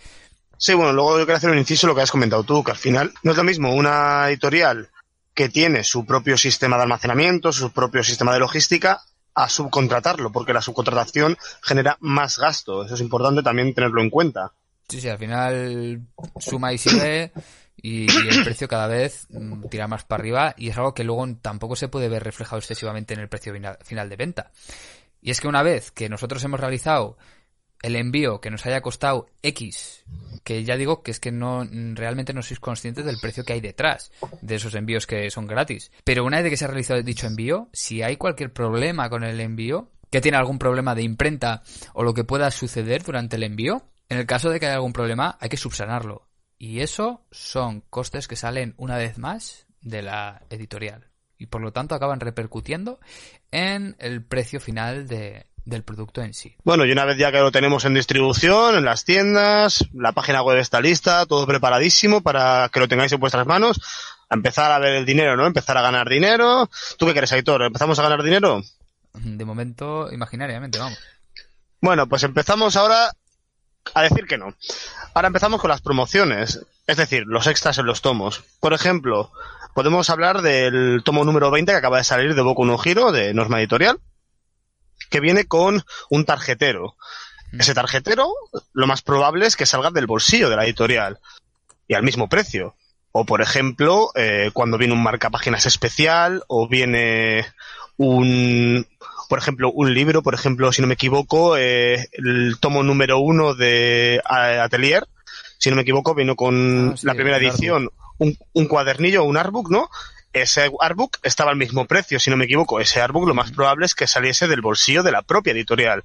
[0.56, 2.76] Sí, bueno, luego yo quiero hacer un inciso lo que has comentado tú, que al
[2.76, 4.90] final no es lo mismo una editorial
[5.34, 9.02] que tiene su propio sistema de almacenamiento, su propio sistema de logística,
[9.34, 12.84] a subcontratarlo, porque la subcontratación genera más gasto.
[12.84, 14.52] Eso es importante también tenerlo en cuenta.
[14.88, 16.02] Sí, sí, al final
[16.38, 17.32] suma y sigue
[17.82, 21.26] y, el precio cada vez mm, tira más para arriba y es algo que luego
[21.42, 24.52] tampoco se puede ver reflejado excesivamente en el precio final de venta.
[25.20, 27.18] Y es que una vez que nosotros hemos realizado
[27.82, 30.04] el envío que nos haya costado X,
[30.44, 33.60] que ya digo que es que no realmente no sois conscientes del precio que hay
[33.60, 35.90] detrás de esos envíos que son gratis.
[36.04, 39.40] Pero una vez que se ha realizado dicho envío, si hay cualquier problema con el
[39.40, 41.62] envío, que tiene algún problema de imprenta
[41.94, 44.92] o lo que pueda suceder durante el envío, en el caso de que haya algún
[44.92, 46.28] problema hay que subsanarlo.
[46.62, 51.08] Y eso son costes que salen una vez más de la editorial.
[51.36, 53.00] Y por lo tanto acaban repercutiendo
[53.50, 56.54] en el precio final de, del producto en sí.
[56.62, 60.40] Bueno, y una vez ya que lo tenemos en distribución, en las tiendas, la página
[60.44, 63.80] web está lista, todo preparadísimo para que lo tengáis en vuestras manos,
[64.30, 65.48] a empezar a ver el dinero, ¿no?
[65.48, 66.70] Empezar a ganar dinero.
[66.96, 67.62] ¿Tú qué quieres, Aitor?
[67.64, 68.62] ¿Empezamos a ganar dinero?
[69.14, 70.96] De momento, imaginariamente, vamos.
[71.80, 73.10] Bueno, pues empezamos ahora
[73.94, 74.54] a decir que no.
[75.14, 78.42] Ahora empezamos con las promociones, es decir, los extras en los tomos.
[78.60, 79.30] Por ejemplo,
[79.74, 83.34] podemos hablar del tomo número 20 que acaba de salir de Boku no Giro, de
[83.34, 83.98] Norma Editorial
[85.12, 86.96] que viene con un tarjetero.
[87.52, 87.60] Mm.
[87.60, 88.32] Ese tarjetero,
[88.72, 91.20] lo más probable es que salga del bolsillo de la editorial
[91.86, 92.74] y al mismo precio.
[93.12, 97.44] O, por ejemplo, eh, cuando viene un marcapáginas especial o viene
[97.98, 98.86] un,
[99.28, 103.54] por ejemplo, un libro, por ejemplo, si no me equivoco, eh, el tomo número uno
[103.54, 105.06] de Atelier,
[105.58, 109.70] si no me equivoco, vino con ah, la primera edición, un, un, cuadernillo, un artbook,
[109.70, 109.88] ¿no?
[110.32, 112.80] ese artbook estaba al mismo precio, si no me equivoco.
[112.80, 116.04] Ese artbook lo más probable es que saliese del bolsillo de la propia editorial,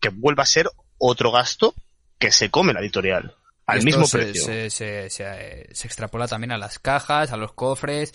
[0.00, 1.74] que vuelva a ser otro gasto
[2.18, 3.34] que se come la editorial.
[3.66, 4.70] Al mismo precio.
[4.70, 5.06] Se,
[5.66, 8.12] extrapola también a las cajas, a los cofres,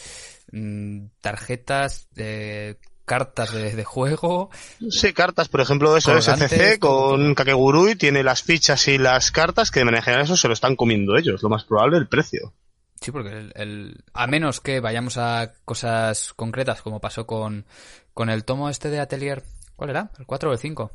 [0.52, 2.78] mm, tarjetas, de
[3.10, 4.52] cartas de, juego.
[4.92, 9.80] Sí, cartas, por ejemplo, eso, SCC con Kakegurui tiene las fichas y las cartas que
[9.80, 12.54] de manera general eso se lo están comiendo ellos, lo más probable el precio.
[13.02, 17.66] Sí, porque el, a menos que vayamos a cosas concretas, como pasó con,
[18.14, 19.42] con el tomo este de Atelier,
[19.76, 20.12] ¿cuál era?
[20.20, 20.92] ¿El 4 o el 5?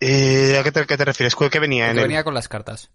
[0.00, 1.36] Eh, ¿A qué te, qué te refieres?
[1.36, 2.90] ¿Qué venía en que venía con las cartas.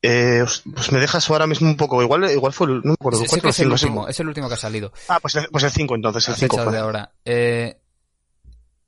[0.00, 2.02] Eh, pues me dejas ahora mismo un poco.
[2.02, 4.58] Igual, igual fue el, no me acuerdo, es, el último, es el último que ha
[4.58, 4.92] salido.
[5.08, 7.12] Ah, pues, pues el 5 entonces, el 5 de ahora.
[7.24, 7.80] Eh,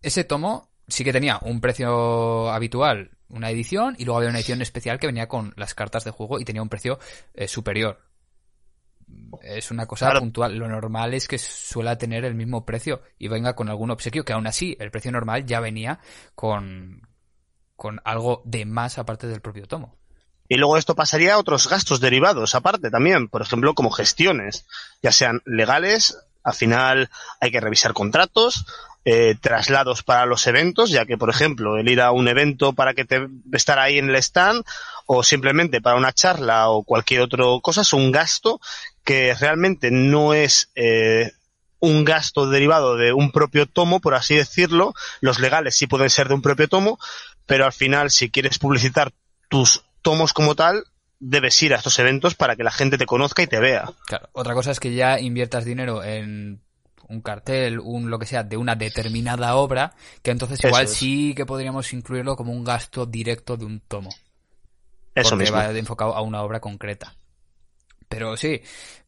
[0.03, 4.63] ese tomo sí que tenía un precio habitual una edición y luego había una edición
[4.63, 6.99] especial que venía con las cartas de juego y tenía un precio
[7.35, 8.01] eh, superior.
[9.43, 10.57] Es una cosa puntual.
[10.57, 14.33] Lo normal es que suele tener el mismo precio y venga con algún obsequio, que
[14.33, 16.01] aún así el precio normal ya venía
[16.35, 17.09] con,
[17.75, 20.00] con algo de más aparte del propio tomo.
[20.51, 24.67] Y luego esto pasaría a otros gastos derivados aparte también, por ejemplo, como gestiones,
[25.01, 27.09] ya sean legales, al final
[27.41, 28.67] hay que revisar contratos,
[29.05, 32.95] eh, traslados para los eventos, ya que, por ejemplo, el ir a un evento para
[32.95, 34.65] que te estar ahí en el stand
[35.07, 38.61] o simplemente para una charla o cualquier otra cosa es un gasto
[39.05, 41.31] que realmente no es eh,
[41.79, 44.95] un gasto derivado de un propio tomo, por así decirlo.
[45.21, 46.99] Los legales sí pueden ser de un propio tomo,
[47.47, 49.13] pero al final, si quieres publicitar
[49.49, 50.85] tus tomos como tal,
[51.19, 53.93] debes ir a estos eventos para que la gente te conozca y te vea.
[54.07, 56.61] Claro, otra cosa es que ya inviertas dinero en
[57.09, 61.45] un cartel, un lo que sea, de una determinada obra, que entonces igual sí que
[61.45, 64.11] podríamos incluirlo como un gasto directo de un tomo.
[65.15, 67.17] Eso porque va enfocado a una obra concreta.
[68.09, 68.63] Pero sí,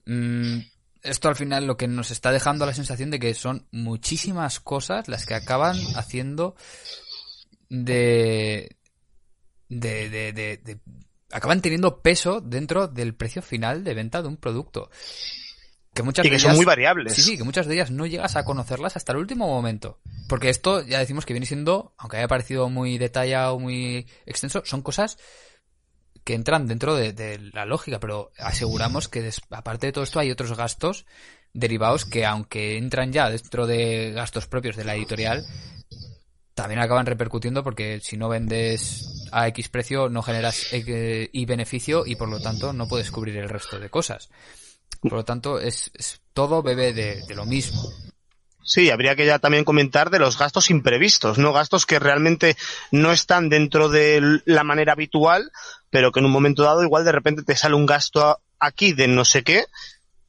[0.07, 0.59] mm,
[1.03, 5.09] esto al final lo que nos está dejando la sensación de que son muchísimas cosas
[5.09, 6.57] las que acaban haciendo
[7.69, 8.77] de,
[9.81, 10.81] de, de, de
[11.31, 14.91] acaban teniendo peso dentro del precio final de venta de un producto
[15.95, 17.13] que muchas y que son muy variables.
[17.13, 20.01] Sí, sí, que muchas de ellas no llegas a conocerlas hasta el último momento.
[20.29, 24.81] Porque esto ya decimos que viene siendo, aunque haya parecido muy detallado, muy extenso, son
[24.81, 25.19] cosas
[26.25, 30.57] que entran dentro de, la lógica, pero aseguramos que aparte de todo esto hay otros
[30.57, 31.05] gastos
[31.53, 35.45] derivados que aunque entran ya dentro de gastos propios de la editorial,
[36.55, 42.17] también acaban repercutiendo porque si no vendes a X precio no generas y beneficio y
[42.17, 44.29] por lo tanto no puedes cubrir el resto de cosas.
[45.01, 45.91] Por lo tanto, es,
[46.33, 47.83] todo bebe de, lo mismo.
[48.65, 51.53] Sí, habría que ya también comentar de los gastos imprevistos, ¿no?
[51.53, 52.57] Gastos que realmente
[52.93, 55.51] no están dentro de la manera habitual,
[55.91, 59.09] pero que en un momento dado igual de repente te sale un gasto aquí de
[59.09, 59.67] no sé qué,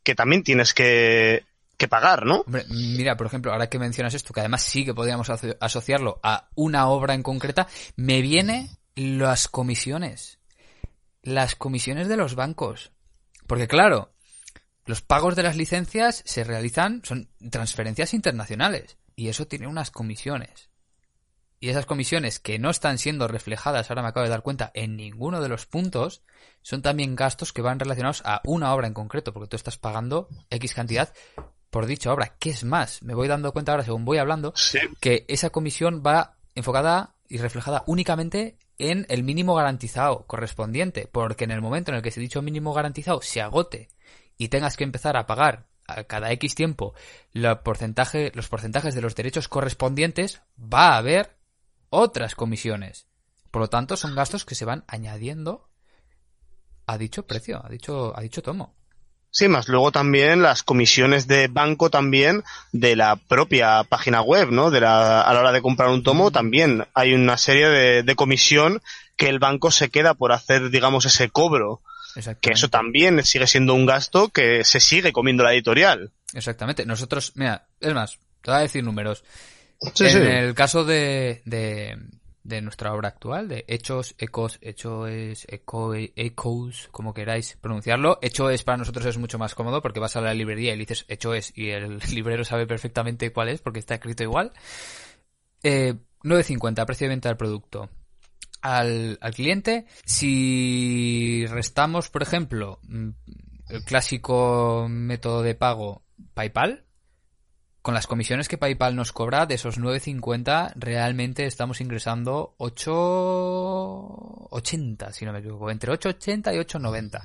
[0.02, 1.46] que también tienes que,
[1.78, 2.44] que pagar, ¿no?
[2.70, 6.88] mira, por ejemplo, ahora que mencionas esto, que además sí que podríamos asociarlo a una
[6.88, 10.40] obra en concreta, me viene las comisiones
[11.24, 12.92] las comisiones de los bancos.
[13.48, 14.14] Porque claro,
[14.86, 18.98] los pagos de las licencias se realizan, son transferencias internacionales.
[19.16, 20.70] Y eso tiene unas comisiones.
[21.60, 24.98] Y esas comisiones que no están siendo reflejadas, ahora me acabo de dar cuenta, en
[24.98, 26.22] ninguno de los puntos,
[26.62, 30.28] son también gastos que van relacionados a una obra en concreto, porque tú estás pagando
[30.50, 31.14] X cantidad
[31.70, 32.36] por dicha obra.
[32.38, 33.02] ¿Qué es más?
[33.02, 34.54] Me voy dando cuenta ahora, según voy hablando,
[35.00, 41.52] que esa comisión va enfocada y reflejada únicamente en el mínimo garantizado correspondiente, porque en
[41.52, 43.90] el momento en el que ese dicho mínimo garantizado se agote
[44.38, 46.94] y tengas que empezar a pagar a cada X tiempo
[47.64, 51.38] porcentaje, los porcentajes de los derechos correspondientes, va a haber
[51.90, 53.08] otras comisiones.
[53.52, 55.70] Por lo tanto, son gastos que se van añadiendo
[56.88, 58.76] a dicho precio, a dicho, a dicho tomo.
[59.34, 64.70] Sí, más luego también las comisiones de banco también de la propia página web, ¿no?
[64.70, 68.16] De la, a la hora de comprar un tomo también hay una serie de, de
[68.16, 68.80] comisión
[69.16, 71.82] que el banco se queda por hacer, digamos, ese cobro.
[72.42, 76.12] Que eso también sigue siendo un gasto que se sigue comiendo la editorial.
[76.36, 76.86] Exactamente.
[76.86, 79.24] Nosotros, mira, es más, te voy a decir números.
[80.00, 81.98] en el caso de, de
[82.44, 88.20] nuestra obra actual, de Hechos, Ecos, Hecho es, Eco, Ecos, como queráis pronunciarlo.
[88.22, 90.82] Hecho es para nosotros es mucho más cómodo porque vas a la librería y le
[90.86, 94.52] dices Hecho es y el librero sabe perfectamente cuál es porque está escrito igual.
[95.64, 97.90] Eh, 9.50, precio de venta del producto.
[98.62, 103.10] Al, al cliente, si restamos, por ejemplo, mm,
[103.70, 106.04] el clásico método de pago
[106.34, 106.83] PayPal,
[107.84, 115.26] con las comisiones que PayPal nos cobra, de esos 9.50, realmente estamos ingresando 8.80, si
[115.26, 117.20] no me equivoco, entre 8.80 y 8.90.
[117.20, 117.24] O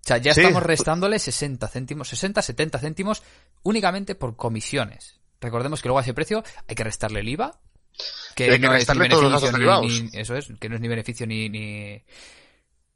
[0.00, 3.24] sea, ya estamos restándole 60 céntimos, 60, 70 céntimos
[3.64, 5.18] únicamente por comisiones.
[5.40, 7.58] Recordemos que luego a ese precio hay que restarle el IVA,
[8.36, 12.00] que, no es ni beneficio ni, eso es, que no es ni beneficio ni, ni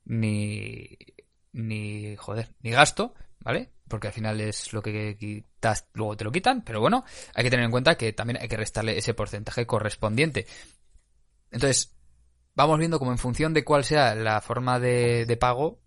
[0.04, 0.96] ni
[1.52, 3.70] ni joder, ni gasto, ¿vale?
[3.92, 7.50] Porque al final es lo que quitas, luego te lo quitan, pero bueno, hay que
[7.50, 10.46] tener en cuenta que también hay que restarle ese porcentaje correspondiente.
[11.50, 11.94] Entonces,
[12.54, 15.82] vamos viendo como en función de cuál sea la forma de, pago,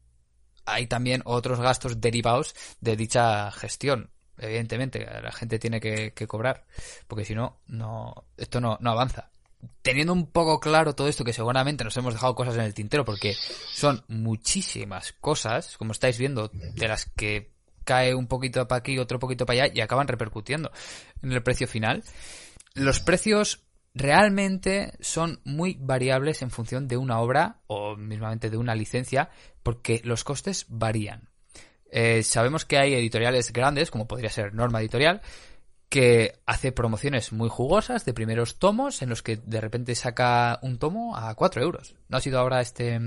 [0.65, 4.11] hay también otros gastos derivados de dicha gestión.
[4.37, 6.67] Evidentemente, la gente tiene que, cobrar,
[7.07, 9.31] porque si no, no, esto no, no avanza
[9.81, 13.03] teniendo un poco claro todo esto, que seguramente nos hemos dejado cosas en el tintero,
[13.03, 17.54] porque son muchísimas cosas, como estáis viendo, de las que
[17.85, 20.71] cae un poquito para aquí, otro poquito para allá y acaban repercutiendo
[21.21, 22.03] en el precio final.
[22.73, 28.75] Los precios realmente son muy variables en función de una obra o mismamente de una
[28.75, 29.29] licencia
[29.63, 31.29] porque los costes varían.
[31.89, 35.21] Eh, sabemos que hay editoriales grandes, como podría ser Norma Editorial,
[35.87, 40.77] que hace promociones muy jugosas de primeros tomos en los que de repente saca un
[40.77, 41.95] tomo a 4 euros.
[42.09, 42.99] ¿No ha sido ahora este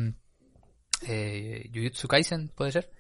[1.07, 2.91] eh, Jujutsu Kaisen, puede ser?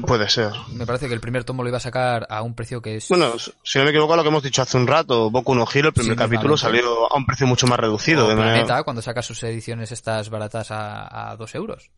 [0.00, 0.52] Puede ser.
[0.72, 3.08] Me parece que el primer tomo lo iba a sacar a un precio que es...
[3.08, 5.88] Bueno, si no me equivoco lo que hemos dicho hace un rato, Boku no Hero,
[5.88, 8.28] el primer capítulo salió a un precio mucho más reducido.
[8.28, 11.90] de Planeta, cuando saca sus ediciones estas baratas a, a dos euros.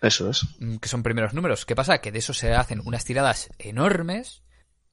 [0.00, 0.46] Eso es.
[0.58, 1.64] Mm, que son primeros números.
[1.64, 1.98] ¿Qué pasa?
[1.98, 4.42] Que de eso se hacen unas tiradas enormes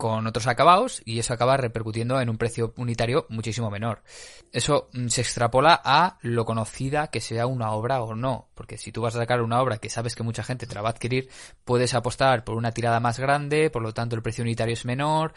[0.03, 4.03] con otros acabados y eso acaba repercutiendo en un precio unitario muchísimo menor.
[4.51, 8.91] Eso mm, se extrapola a lo conocida que sea una obra o no, porque si
[8.91, 10.91] tú vas a sacar una obra que sabes que mucha gente te la va a
[10.91, 11.29] adquirir,
[11.63, 15.33] puedes apostar por una tirada más grande, por lo tanto el precio unitario es menor,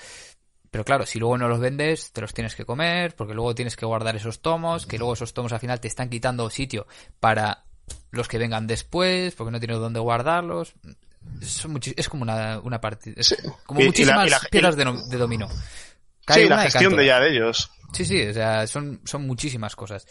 [0.73, 3.77] pero claro, si luego no los vendes, te los tienes que comer, porque luego tienes
[3.77, 6.89] que guardar esos tomos, que luego esos tomos al final te están quitando sitio
[7.21, 7.67] para
[8.11, 10.75] los que vengan después, porque no tienes dónde guardarlos
[11.41, 13.23] es como una, una partida.
[13.65, 15.49] Como muchísimas piedras de, de, dominó.
[16.29, 17.71] sí, la gestión de ya de ellos.
[17.93, 20.07] Sí, sí, o sea, son, son muchísimas cosas.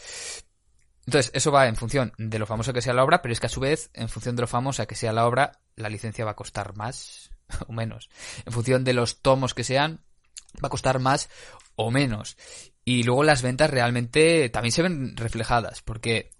[1.05, 3.45] Entonces, eso va en función de lo famosa que sea la obra, pero es que
[3.45, 6.31] a su vez, en función de lo famosa que sea la obra, la licencia va
[6.31, 7.29] a costar más
[7.67, 8.09] o menos.
[8.45, 10.01] En función de los tomos que sean,
[10.63, 11.29] va a costar más
[11.75, 12.37] o menos.
[12.83, 16.31] Y luego las ventas realmente también se ven reflejadas, porque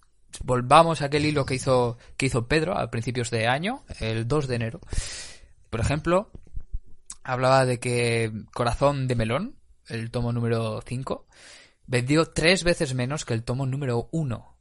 [0.44, 4.48] volvamos a aquel hilo que hizo, que hizo Pedro a principios de año, el 2
[4.48, 4.80] de enero.
[5.70, 6.32] Por ejemplo,
[7.24, 9.56] hablaba de que Corazón de Melón,
[9.88, 11.28] el tomo número 5,
[11.88, 14.56] vendió tres veces menos que el tomo número 1.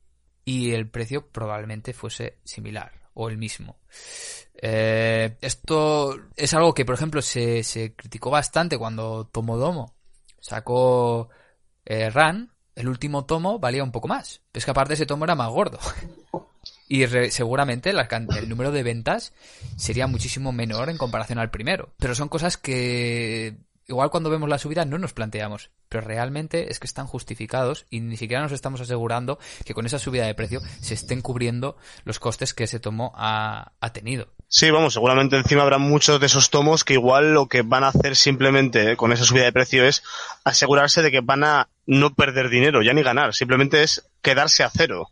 [0.46, 3.78] Y el precio probablemente fuese similar o el mismo.
[4.54, 9.94] Eh, esto es algo que, por ejemplo, se, se criticó bastante cuando Tomodomo
[10.40, 11.30] sacó
[11.84, 14.40] eh, Ran, el último tomo valía un poco más.
[14.52, 15.78] es que aparte ese tomo era más gordo.
[16.86, 19.32] Y seguramente el número de ventas
[19.76, 21.88] sería muchísimo menor en comparación al primero.
[21.98, 23.56] Pero son cosas que
[23.86, 28.00] igual cuando vemos la subida no nos planteamos, pero realmente es que están justificados y
[28.00, 32.18] ni siquiera nos estamos asegurando que con esa subida de precio se estén cubriendo los
[32.18, 34.28] costes que ese tomo ha, ha tenido.
[34.48, 37.88] Sí, vamos, seguramente encima habrá muchos de esos tomos que igual lo que van a
[37.88, 40.02] hacer simplemente con esa subida de precio es
[40.44, 44.70] asegurarse de que van a no perder dinero, ya ni ganar, simplemente es quedarse a
[44.70, 45.10] cero.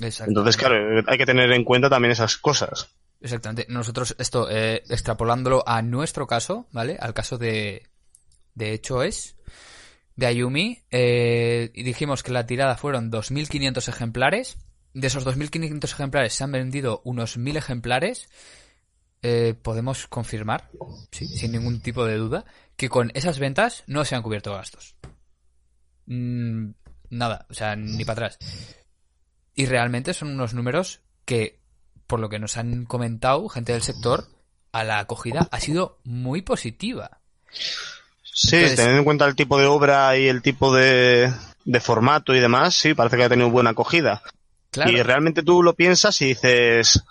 [0.00, 2.88] Entonces, claro, hay que tener en cuenta también esas cosas.
[3.20, 3.66] Exactamente.
[3.68, 6.98] Nosotros, esto, eh, extrapolándolo a nuestro caso, ¿vale?
[7.00, 7.88] Al caso de,
[8.56, 9.36] de hecho es,
[10.16, 14.56] de Ayumi, eh, y dijimos que la tirada fueron 2.500 ejemplares.
[14.94, 18.28] De esos 2.500 ejemplares se han vendido unos 1.000 ejemplares.
[19.22, 20.70] Eh, podemos confirmar,
[21.12, 22.44] sí, sin ningún tipo de duda,
[22.76, 24.96] que con esas ventas no se han cubierto gastos.
[26.06, 26.70] Mm,
[27.10, 28.38] nada, o sea, ni para atrás.
[29.54, 31.60] Y realmente son unos números que,
[32.06, 34.28] por lo que nos han comentado gente del sector,
[34.72, 37.20] a la acogida ha sido muy positiva.
[38.38, 41.32] Sí, teniendo en cuenta el tipo de obra y el tipo de,
[41.80, 44.22] formato y demás, sí, parece que ha tenido buena acogida.
[44.74, 47.02] Y realmente tú lo piensas y dices,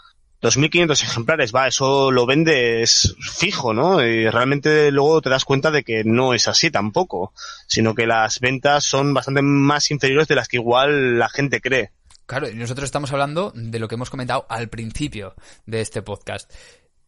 [0.44, 4.06] 2.500 ejemplares, va, eso lo vendes fijo, ¿no?
[4.06, 7.34] Y realmente luego te das cuenta de que no es así tampoco,
[7.66, 11.90] sino que las ventas son bastante más inferiores de las que igual la gente cree.
[12.28, 15.34] Claro, y nosotros estamos hablando de lo que hemos comentado al principio
[15.66, 16.54] de este podcast.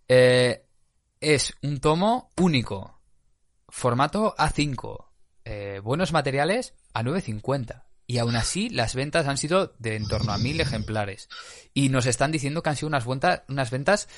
[0.07, 0.63] Eh,
[1.21, 2.96] es un tomo único,
[3.77, 5.05] Formato A5.
[5.45, 7.83] Eh, buenos materiales a 9.50.
[8.07, 11.29] Y aún así, las ventas han sido de en torno a 1.000 ejemplares.
[11.75, 14.09] Y nos están diciendo que han sido unas, unas ventas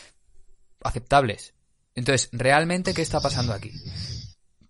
[0.82, 1.56] aceptables.
[1.94, 3.74] Entonces, ¿realmente qué está pasando aquí?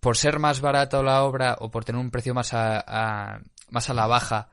[0.00, 3.94] ¿Por ser más barato la obra o por tener un precio más a, más a
[3.94, 4.48] la baja,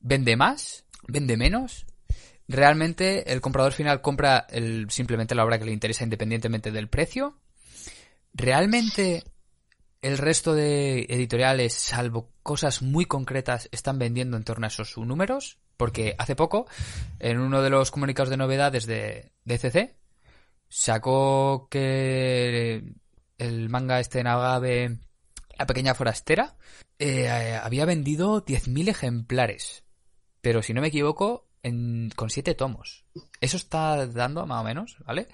[0.00, 0.86] vende más?
[1.06, 1.84] ¿Vende menos?
[2.46, 4.46] ¿Realmente el comprador final compra
[4.88, 7.38] simplemente la obra que le interesa independientemente del precio?
[8.32, 9.24] ¿Realmente
[10.02, 15.58] el resto de editoriales, salvo cosas muy concretas, están vendiendo en torno a esos números.
[15.76, 16.66] Porque hace poco,
[17.20, 19.94] en uno de los comunicados de novedades de, de
[20.68, 22.82] sacó que
[23.38, 24.98] el manga este Nagabe,
[25.56, 26.56] La Pequeña Forastera,
[26.98, 27.28] eh,
[27.62, 29.84] había vendido 10.000 ejemplares.
[30.40, 33.04] Pero si no me equivoco, en, con 7 tomos.
[33.40, 35.28] Eso está dando, más o menos, ¿vale?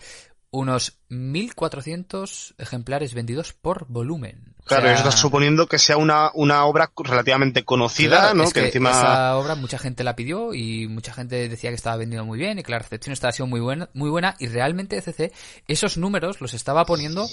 [0.55, 4.55] Unos 1.400 ejemplares vendidos por volumen.
[4.65, 8.49] Claro, eso está suponiendo que sea una, una obra relativamente conocida, ¿no?
[8.51, 8.91] que, encima...
[8.91, 12.59] esa obra mucha gente la pidió y mucha gente decía que estaba vendiendo muy bien
[12.59, 15.35] y que la recepción estaba siendo muy buena, muy buena y realmente ECC
[15.67, 17.27] esos números los estaba poniendo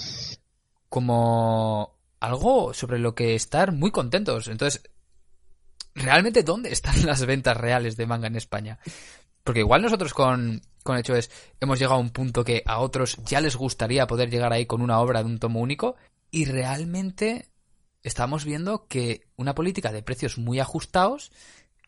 [0.88, 4.48] como algo sobre lo que estar muy contentos.
[4.48, 4.82] Entonces,
[5.94, 8.78] ¿realmente dónde están las ventas reales de manga en España?
[9.44, 11.30] Porque igual nosotros con con hecho es,
[11.60, 14.82] hemos llegado a un punto que a otros ya les gustaría poder llegar ahí con
[14.82, 15.96] una obra de un tomo único
[16.30, 17.48] y realmente
[18.02, 21.32] estamos viendo que una política de precios muy ajustados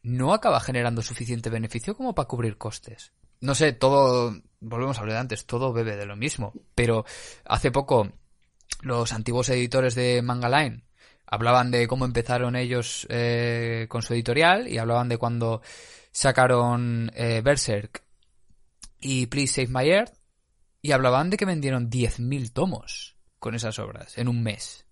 [0.03, 3.13] no acaba generando suficiente beneficio como para cubrir costes.
[3.41, 7.05] No sé, todo, volvemos a hablar de antes, todo bebe de lo mismo, pero
[7.45, 8.13] hace poco
[8.83, 10.85] los antiguos editores de Manga Line
[11.27, 15.63] hablaban de cómo empezaron ellos eh, con su editorial y hablaban de cuando
[16.15, 18.05] sacaron eh, Berserk
[19.01, 20.15] y Please Save My Earth
[20.81, 24.87] y hablaban de que vendieron 10.000 tomos con esas obras en un mes.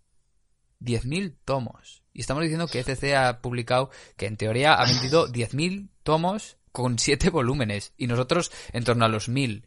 [0.81, 2.03] 10.000 tomos.
[2.13, 6.99] Y estamos diciendo que ECC ha publicado que en teoría ha vendido 10.000 tomos con
[6.99, 9.65] 7 volúmenes y nosotros en torno a los 1.000.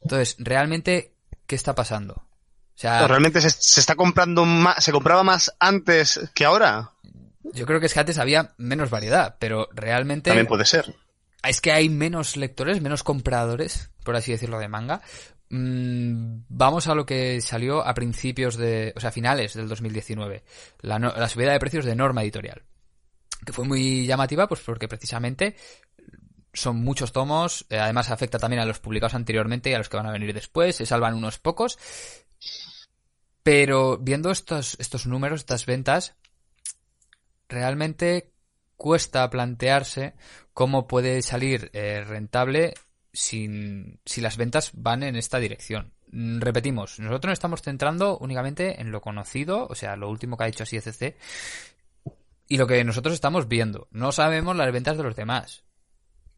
[0.00, 1.16] Entonces, realmente,
[1.46, 2.14] ¿qué está pasando?
[2.14, 6.93] O sea, ¿Realmente se, se, está comprando más, se compraba más antes que ahora?
[7.52, 10.30] Yo creo que es que antes había menos variedad, pero realmente...
[10.30, 10.94] También puede ser
[11.48, 15.02] es que hay menos lectores, menos compradores, por así decirlo, de manga.
[15.50, 20.42] Mm, vamos a lo que salió a principios de, o sea, finales del 2019,
[20.80, 22.62] la, la subida de precios de Norma Editorial,
[23.44, 25.56] que fue muy llamativa, pues porque precisamente
[26.52, 29.96] son muchos tomos, eh, además afecta también a los publicados anteriormente y a los que
[29.96, 31.78] van a venir después, se salvan unos pocos,
[33.42, 36.14] pero viendo estos, estos números, estas ventas,
[37.48, 38.32] realmente
[38.76, 40.14] cuesta plantearse
[40.52, 42.74] cómo puede salir eh, rentable
[43.12, 45.92] sin, si las ventas van en esta dirección.
[46.10, 50.44] Mm, repetimos, nosotros nos estamos centrando únicamente en lo conocido, o sea, lo último que
[50.44, 51.16] ha dicho así ECC,
[52.46, 53.88] y lo que nosotros estamos viendo.
[53.90, 55.63] No sabemos las ventas de los demás.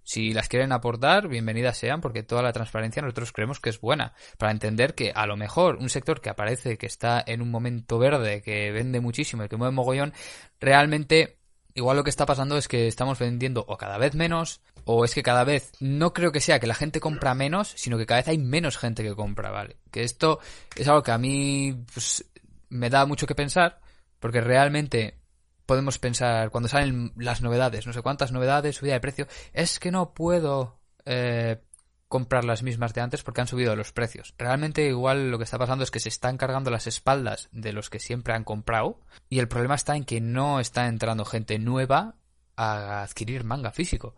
[0.07, 4.13] Si las quieren aportar, bienvenidas sean, porque toda la transparencia nosotros creemos que es buena.
[4.39, 7.99] Para entender que a lo mejor un sector que aparece, que está en un momento
[7.99, 10.13] verde, que vende muchísimo y que mueve mogollón,
[10.61, 11.39] realmente
[11.75, 15.13] igual lo que está pasando es que estamos vendiendo o cada vez menos, o es
[15.13, 18.21] que cada vez no creo que sea que la gente compra menos, sino que cada
[18.21, 19.75] vez hay menos gente que compra, ¿vale?
[19.91, 20.39] Que esto
[20.77, 22.25] es algo que a mí pues,
[22.69, 23.81] me da mucho que pensar,
[24.21, 25.19] porque realmente
[25.67, 29.91] podemos pensar, cuando salen las novedades, no sé cuántas novedades, subida de precio, es que
[29.91, 31.61] no puedo eh,
[32.09, 34.35] comprar las mismas de antes porque han subido los precios.
[34.39, 37.91] Realmente igual lo que está pasando es que se están cargando las espaldas de los
[37.91, 42.15] que siempre han comprado y el problema está en que no está entrando gente nueva
[42.57, 44.15] a adquirir manga físico.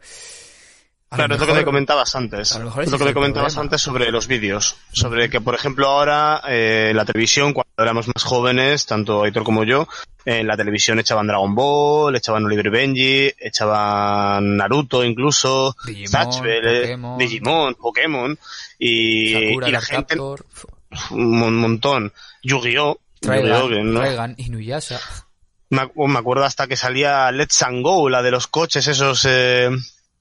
[1.17, 2.53] Claro, es lo que me comentabas antes.
[2.53, 3.63] a lo es mejor lo que el comentabas problema.
[3.67, 4.77] antes sobre los vídeos.
[4.93, 9.65] Sobre que, por ejemplo, ahora eh, la televisión, cuando éramos más jóvenes, tanto Aitor como
[9.65, 9.89] yo,
[10.25, 16.81] en la televisión echaban Dragon Ball, echaban Oliver Benji, echaban Naruto incluso, Digimon, Zatch Bell,
[16.83, 17.19] Pokémon.
[17.19, 18.39] Digimon, Pokémon,
[18.79, 20.45] y, Sakura y la gente, Captor,
[21.11, 22.13] un mon- montón.
[22.43, 22.99] Yu-Gi-Oh!
[23.21, 25.01] Traigan, no- Inuyasha.
[25.71, 25.81] me
[26.19, 29.25] acuerdo hasta que salía Let's and Go, la de los coches esos...
[29.29, 29.71] Eh,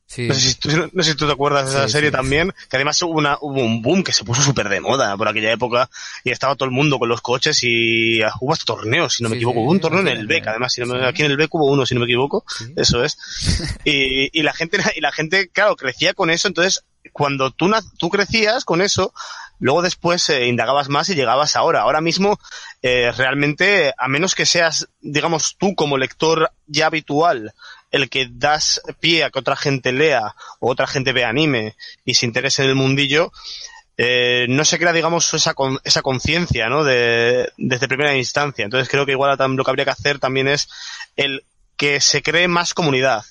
[0.10, 2.16] Sí, no, sé si, tú- no sé si tú te acuerdas de esa serie sí.
[2.16, 5.28] también, que además hubo, una, hubo un boom que se puso súper de moda por
[5.28, 5.90] aquella época
[6.24, 9.28] y estaba todo el mundo con los coches y ah, hubo hasta torneos, si no
[9.30, 9.60] me equivoco.
[9.60, 10.26] hubo un torneo en el.
[10.26, 12.46] BEC, además, si no me- aquí en el BEC hubo uno, si no me equivoco.
[12.78, 13.18] Eso es.
[13.84, 16.84] Y, y la gente, y la gente, claro, crecía con eso, entonces
[17.14, 19.14] cuando tú, tú crecías con eso,
[19.60, 21.82] luego después eh, indagabas más y llegabas ahora.
[21.82, 22.40] Ahora mismo,
[22.82, 27.54] eh, realmente, a menos que seas, digamos, tú como lector ya habitual,
[27.92, 31.76] el que das pie a que otra gente lea o otra gente vea anime
[32.06, 33.32] y se interese en el mundillo,
[33.98, 36.84] eh, no se crea, digamos, esa, con- esa conciencia, ¿no?
[36.84, 38.66] De, desde primera instancia.
[38.66, 40.70] Entonces creo que igual lo que habría que hacer también es
[41.16, 41.44] el
[41.76, 43.24] que se cree más comunidad.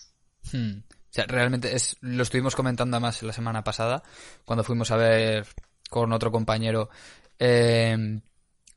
[0.53, 0.79] Hmm.
[0.81, 4.03] O sea, realmente es, lo estuvimos comentando más la semana pasada,
[4.45, 5.47] cuando fuimos a ver
[5.89, 6.91] con otro compañero
[7.39, 8.21] eh,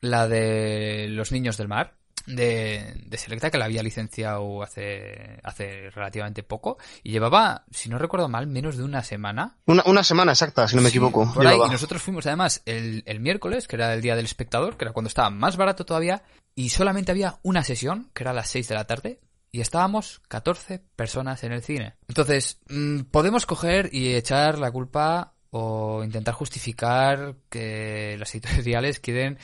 [0.02, 1.96] la de los niños del mar
[2.36, 7.98] de, de Selecta, que la había licenciado hace, hace relativamente poco, y llevaba, si no
[7.98, 9.58] recuerdo mal, menos de una semana.
[9.66, 11.32] Una, una semana exacta, si no me Sí, equivoco.
[11.34, 11.60] por ahí.
[11.66, 14.94] Y nosotros fuimos además el, el miércoles, que era el día del espectador, que era
[14.94, 16.24] cuando estaba más barato todavía,
[16.56, 19.20] y solamente había una sesión, que era a las 6 de la tarde,
[19.52, 21.96] y estábamos 14 personas en el cine.
[22.08, 29.40] Entonces, mm, podemos coger y echar la culpa o intentar justificar que las editoriales quieren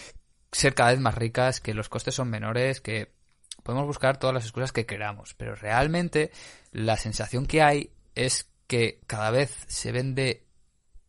[0.56, 3.12] ser cada vez más ricas, que los costes son menores, que
[3.64, 6.32] podemos buscar todas las excusas que queramos, pero realmente
[6.72, 10.46] la sensación que hay es que cada vez se vende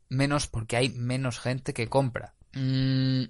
[0.08, 2.34] menos porque hay menos gente que compra.
[2.54, 3.24] Mm,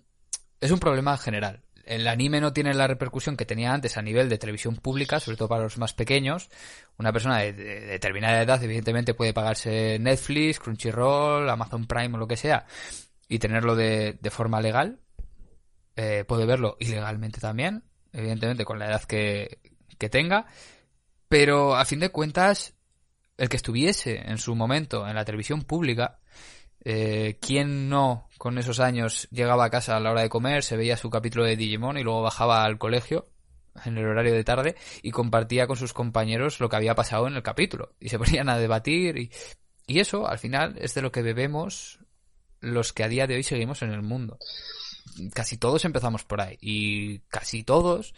[0.60, 1.62] es un problema general.
[1.84, 5.36] El anime no tiene la repercusión que tenía antes a nivel de televisión pública, sobre
[5.36, 6.48] todo para los más pequeños.
[6.98, 12.26] Una persona de, de determinada edad, evidentemente, puede pagarse Netflix, Crunchyroll, Amazon Prime o lo
[12.26, 12.66] que sea
[13.28, 14.98] y tenerlo de, de forma legal.
[15.96, 19.58] Eh, puede verlo ilegalmente también, evidentemente, con la edad que,
[19.98, 20.46] que tenga.
[21.28, 22.74] Pero a fin de cuentas,
[23.36, 26.20] el que estuviese en su momento en la televisión pública,
[26.84, 30.76] eh, ¿quién no con esos años llegaba a casa a la hora de comer, se
[30.76, 33.28] veía su capítulo de Digimon y luego bajaba al colegio
[33.84, 37.34] en el horario de tarde y compartía con sus compañeros lo que había pasado en
[37.34, 39.32] el capítulo y se ponían a debatir y,
[39.86, 41.98] y eso al final es de lo que bebemos
[42.60, 44.38] los que a día de hoy seguimos en el mundo.
[45.32, 48.14] Casi todos empezamos por ahí y casi todos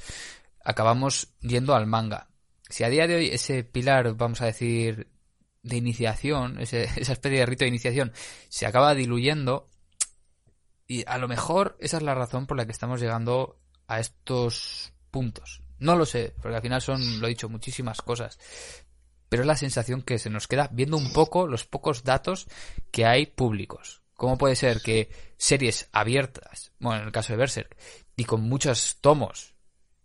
[0.65, 2.29] acabamos yendo al manga.
[2.69, 5.09] Si a día de hoy ese pilar, vamos a decir,
[5.63, 8.13] de iniciación, ese, esa especie de rito de iniciación,
[8.49, 9.69] se acaba diluyendo,
[10.87, 14.93] y a lo mejor esa es la razón por la que estamos llegando a estos
[15.11, 15.63] puntos.
[15.79, 18.39] No lo sé, porque al final son, lo he dicho, muchísimas cosas.
[19.29, 22.49] Pero es la sensación que se nos queda viendo un poco los pocos datos
[22.91, 23.98] que hay públicos.
[24.19, 27.77] ¿Cómo puede ser que series abiertas, bueno, en el caso de Berserk,
[28.17, 29.55] y con muchos tomos,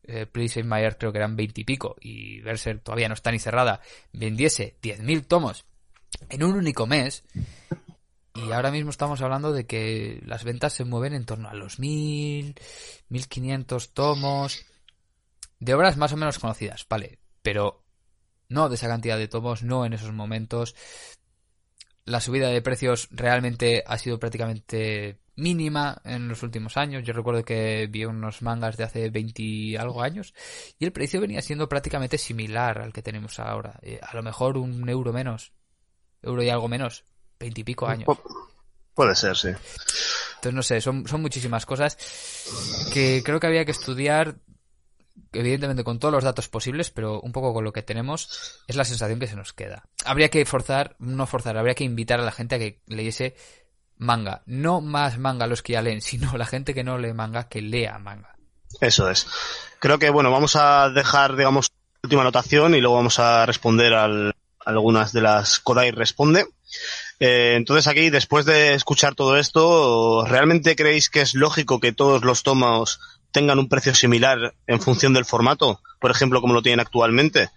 [0.04, 1.66] eh, Please creo que eran 20 y
[2.02, 5.66] y Berserk todavía no está ni cerrada, vendiese 10.000 tomos
[6.30, 7.24] en un único mes,
[8.36, 11.80] y ahora mismo estamos hablando de que las ventas se mueven en torno a los
[11.80, 12.54] 1.000,
[13.10, 14.64] 1.500 tomos,
[15.60, 17.84] de obras más o menos conocidas, vale, pero
[18.48, 20.76] no de esa cantidad de tomos, no en esos momentos.
[22.06, 27.04] La subida de precios realmente ha sido prácticamente mínima en los últimos años.
[27.04, 30.34] Yo recuerdo que vi unos mangas de hace 20 y algo años
[30.78, 33.80] y el precio venía siendo prácticamente similar al que tenemos ahora.
[33.82, 35.54] Eh, a lo mejor un euro menos,
[36.22, 37.06] euro y algo menos,
[37.40, 38.08] 20 y pico años.
[38.08, 38.20] Pu-
[38.94, 39.48] Puede ser, sí.
[39.48, 41.98] Entonces, no sé, son, son muchísimas cosas
[42.94, 44.36] que creo que había que estudiar,
[45.32, 48.86] evidentemente con todos los datos posibles, pero un poco con lo que tenemos, es la
[48.86, 49.84] sensación que se nos queda.
[50.06, 53.36] Habría que forzar, no forzar, habría que invitar a la gente a que leyese
[53.98, 54.44] manga.
[54.46, 57.62] No más manga los que ya leen, sino la gente que no lee manga que
[57.62, 58.36] lea manga.
[58.82, 59.28] Eso es.
[59.80, 64.34] Creo que, bueno, vamos a dejar, digamos, última anotación y luego vamos a responder al,
[64.66, 66.48] a algunas de las Kodai responde.
[67.20, 72.24] Eh, entonces aquí, después de escuchar todo esto, ¿realmente creéis que es lógico que todos
[72.24, 73.00] los tomos
[73.34, 77.50] tengan un precio similar en función del formato, por ejemplo, como lo tienen actualmente?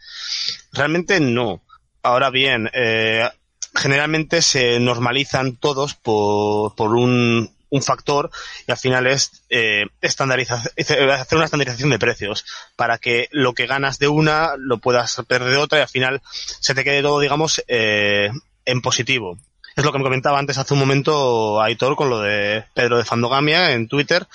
[0.73, 1.63] Realmente no.
[2.03, 3.29] Ahora bien, eh,
[3.75, 8.31] generalmente se normalizan todos por, por un, un factor
[8.67, 12.45] y al final es eh, estandarizar, hacer una estandarización de precios
[12.77, 16.23] para que lo que ganas de una lo puedas perder de otra y al final
[16.25, 18.31] se te quede todo, digamos, eh,
[18.65, 19.39] en positivo.
[19.77, 23.05] Es lo que me comentaba antes hace un momento Aitor con lo de Pedro de
[23.05, 24.27] Fandogamia en Twitter,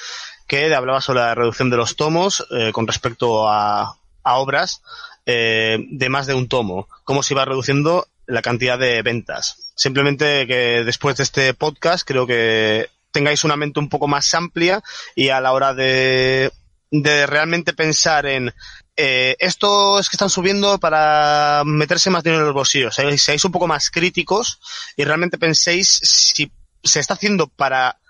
[0.51, 4.81] que hablaba sobre la reducción de los tomos eh, con respecto a, a obras
[5.25, 9.71] eh, de más de un tomo, cómo se iba reduciendo la cantidad de ventas.
[9.77, 14.83] Simplemente que después de este podcast creo que tengáis una mente un poco más amplia
[15.15, 16.51] y a la hora de,
[16.89, 18.53] de realmente pensar en
[18.97, 22.93] eh, esto es que están subiendo para meterse más dinero en los bolsillos.
[22.93, 24.59] Si seáis un poco más críticos
[24.97, 26.51] y realmente penséis si
[26.83, 28.01] se está haciendo para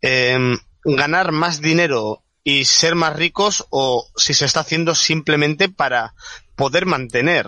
[0.00, 6.14] eh, ganar más dinero y ser más ricos o si se está haciendo simplemente para
[6.56, 7.46] poder mantener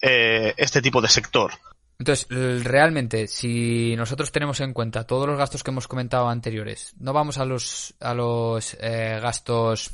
[0.00, 1.52] eh, este tipo de sector.
[1.98, 2.28] Entonces,
[2.64, 7.38] realmente, si nosotros tenemos en cuenta todos los gastos que hemos comentado anteriores, no vamos
[7.38, 9.90] a los, a los eh, gastos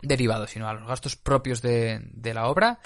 [0.00, 2.00] derivados, sino a los gastos propios de,
[2.32, 2.78] la obra,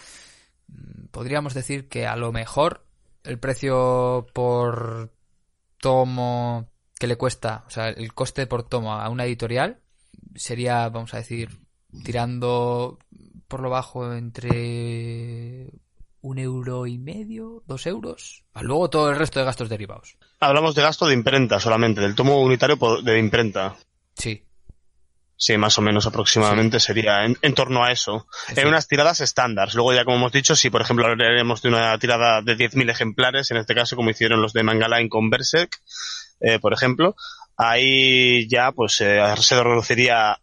[0.69, 2.87] mm, podríamos decir que a lo mejor
[3.25, 5.13] el precio por
[5.79, 9.81] tomo que le cuesta, o sea, el coste por tomo a una editorial
[10.35, 11.61] sería, vamos a decir,
[12.05, 12.99] tirando
[13.49, 15.71] por lo bajo entre
[16.21, 18.45] un euro y medio, dos euros.
[18.61, 20.17] Luego todo el resto de gastos derivados.
[20.41, 23.77] Hablamos de gasto de imprenta solamente, del tomo unitario de imprenta.
[24.15, 24.46] Sí.
[25.39, 28.27] Sí, más o menos aproximadamente sería en, torno a eso.
[28.57, 29.75] En unas tiradas estándar.
[29.75, 33.51] Luego ya como hemos dicho, si por ejemplo hablaremos de una tirada de 10.000 ejemplares,
[33.51, 35.79] en este caso como hicieron los de Mangaline con Berserk,
[36.41, 37.17] eh, por ejemplo,
[37.57, 40.39] ahí ya pues eh, se reduciría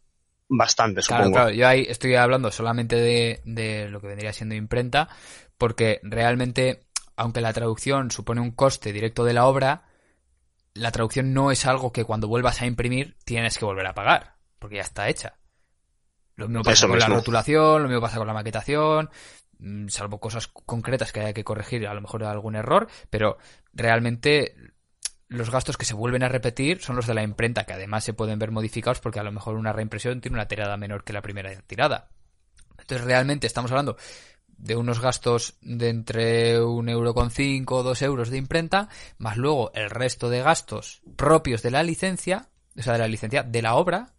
[0.48, 1.32] bastante, supongo.
[1.32, 5.10] Claro, claro, yo ahí estoy hablando solamente de, de lo que vendría siendo imprenta,
[5.58, 6.84] porque realmente,
[7.16, 9.86] aunque la traducción supone un coste directo de la obra,
[10.74, 14.33] la traducción no es algo que cuando vuelvas a imprimir tienes que volver a pagar,
[14.64, 15.36] porque ya está hecha.
[16.38, 19.10] Lo mismo pasa con la rotulación, lo mismo pasa con la maquetación,
[19.60, 23.38] mm, salvo cosas concretas que haya que corregir, a lo mejor algún error, pero
[23.74, 24.56] realmente
[25.28, 28.14] los gastos que se vuelven a repetir son los de la imprenta, que además se
[28.14, 31.22] pueden ver modificados porque a lo mejor una reimpresión tiene una tirada menor que la
[31.22, 32.08] primera tirada.
[32.80, 33.98] Entonces realmente estamos hablando
[34.48, 38.88] de unos gastos de entre un euro con cinco o dos euros de imprenta,
[39.18, 42.48] más luego el resto de gastos propios de la licencia,
[42.78, 44.14] o sea, de la licencia de la obra,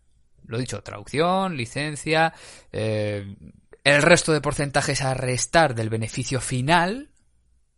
[0.47, 2.33] lo dicho, traducción, licencia,
[2.73, 3.37] eh,
[3.83, 7.11] el resto de porcentajes a restar del beneficio final,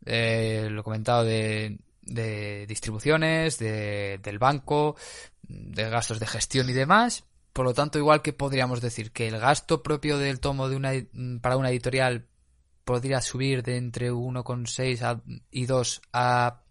[0.05, 4.97] eh, lo comentado de, de distribuciones, de, del banco,
[5.43, 7.25] de gastos de gestión y demás.
[7.53, 10.93] Por lo tanto, igual que podríamos decir que el gasto propio del tomo de una,
[11.41, 12.27] para una editorial
[12.85, 16.62] podría subir de entre 1,6 y 2 a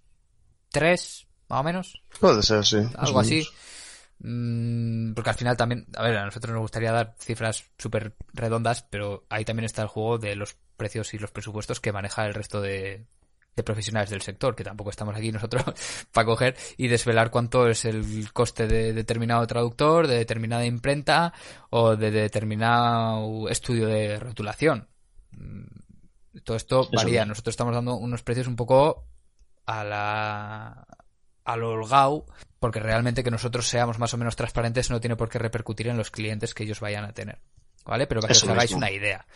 [0.72, 2.02] 3, más o menos.
[2.20, 2.78] Puede ser, sí.
[2.96, 3.42] Algo así.
[3.42, 3.75] Mm,
[4.18, 9.26] porque al final también, a ver, a nosotros nos gustaría dar cifras súper redondas, pero
[9.30, 12.62] ahí también está el juego de los precios y los presupuestos que maneja el resto
[12.62, 13.06] de,
[13.56, 15.64] de profesionales del sector, que tampoco estamos aquí nosotros
[16.12, 21.34] para coger y desvelar cuánto es el coste de determinado traductor, de determinada imprenta
[21.70, 24.88] o de determinado estudio de rotulación.
[25.32, 27.26] Mm, todo esto varía.
[27.26, 29.08] Nosotros estamos dando unos precios un poco
[29.66, 30.88] a la
[31.46, 32.26] al holgado,
[32.66, 35.98] porque realmente que nosotros seamos más o menos transparentes no tiene por qué repercutir en
[35.98, 37.38] los clientes que ellos vayan a tener.
[37.86, 38.08] ¿Vale?
[38.08, 39.28] Pero que os hagáis una idea.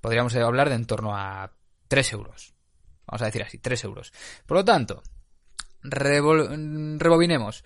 [0.00, 1.50] Podríamos hablar de en torno a
[1.88, 2.54] 3 euros.
[3.04, 4.12] Vamos a decir así, 3 euros.
[4.46, 5.02] Por lo tanto,
[5.82, 7.64] rebobinemos.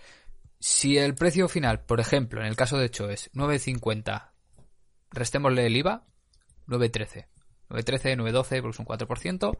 [0.58, 4.30] Si el precio final, por ejemplo, en el caso de hecho es 9.50,
[5.10, 6.06] restémosle el IVA,
[6.66, 7.26] 9.13.
[7.68, 9.58] 9.13, 9.12, porque es un 4%.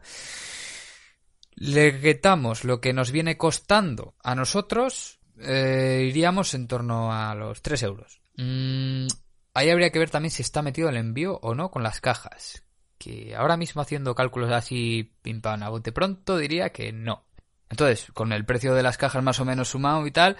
[1.53, 7.61] Le quitamos lo que nos viene costando a nosotros, eh, iríamos en torno a los
[7.61, 8.21] 3 euros.
[8.37, 9.07] Mm,
[9.53, 12.63] ahí habría que ver también si está metido el envío o no con las cajas.
[12.97, 17.25] Que ahora mismo haciendo cálculos así pim pam a bote pronto diría que no.
[17.69, 20.35] Entonces, con el precio de las cajas más o menos sumado y tal,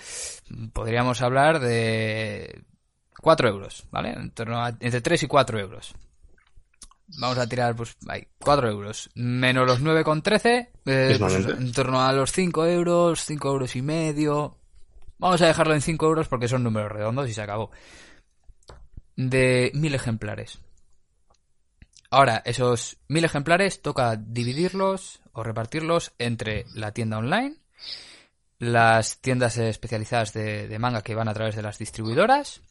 [0.74, 2.66] podríamos hablar de
[3.22, 4.12] 4 euros, ¿vale?
[4.12, 5.96] En torno a, entre 3 y 4 euros.
[7.20, 9.10] Vamos a tirar, pues, hay 4 euros.
[9.16, 14.58] Menos los 9,13, eh, pues, en torno a los 5 euros, 5 euros y medio.
[15.22, 17.70] Vamos a dejarlo en 5 euros porque son números redondos y se acabó.
[19.16, 20.60] De 1000 ejemplares.
[22.10, 27.56] Ahora, esos 1000 ejemplares toca dividirlos o repartirlos entre la tienda online,
[28.58, 32.62] las tiendas especializadas de, manga que van a través de las distribuidoras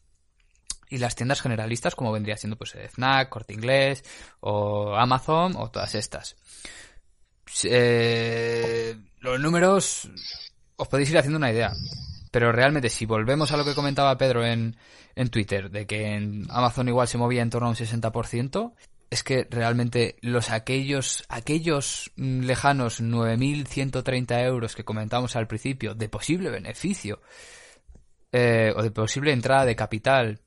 [0.89, 4.03] y las tiendas generalistas como vendría siendo pues Fnac, Corte Inglés
[4.41, 6.35] o Amazon o todas estas.
[7.63, 10.09] Eh, los números
[10.75, 11.71] os podéis ir haciendo una idea.
[12.31, 14.77] Pero realmente, si volvemos a lo que comentaba Pedro en,
[15.15, 18.73] en Twitter, de que en Amazon igual se movía en torno a un 60%,
[19.09, 26.49] es que realmente los aquellos, aquellos lejanos 9.130 euros que comentamos al principio de posible
[26.49, 27.21] beneficio
[28.31, 30.39] eh, o de posible entrada de capital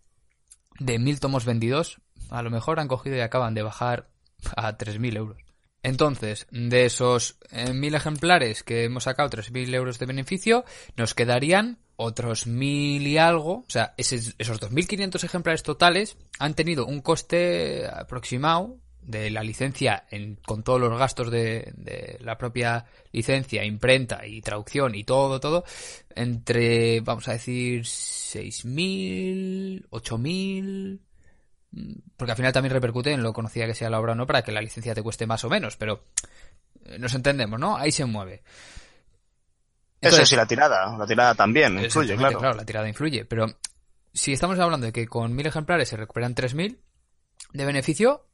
[0.79, 4.09] de mil tomos vendidos, a lo mejor han cogido y acaban de bajar
[4.57, 5.44] a 3.000 euros.
[5.85, 10.65] Entonces, de esos eh, mil ejemplares que hemos sacado 3.000 euros de beneficio,
[10.97, 13.59] nos quedarían otros mil y algo.
[13.59, 20.07] O sea, esos, esos 2.500 ejemplares totales han tenido un coste aproximado de la licencia
[20.11, 21.75] en, con todos los gastos de,
[22.21, 25.65] la propia licencia, imprenta y traducción y todo, todo,
[26.15, 30.99] entre, vamos a decir, 6.000, 8.000,
[32.17, 34.43] porque al final también repercute en lo conocida que sea la obra o no para
[34.43, 36.05] que la licencia te cueste más o menos, pero
[36.87, 37.77] eh, nos entendemos, ¿no?
[37.77, 38.43] Ahí se mueve.
[40.01, 42.39] Entonces, Eso sí, la tirada, la tirada también influye, claro.
[42.39, 43.47] Claro, la tirada influye, pero
[44.13, 46.79] si estamos hablando de que con mil ejemplares se recuperan 3.000
[47.53, 48.27] de beneficio,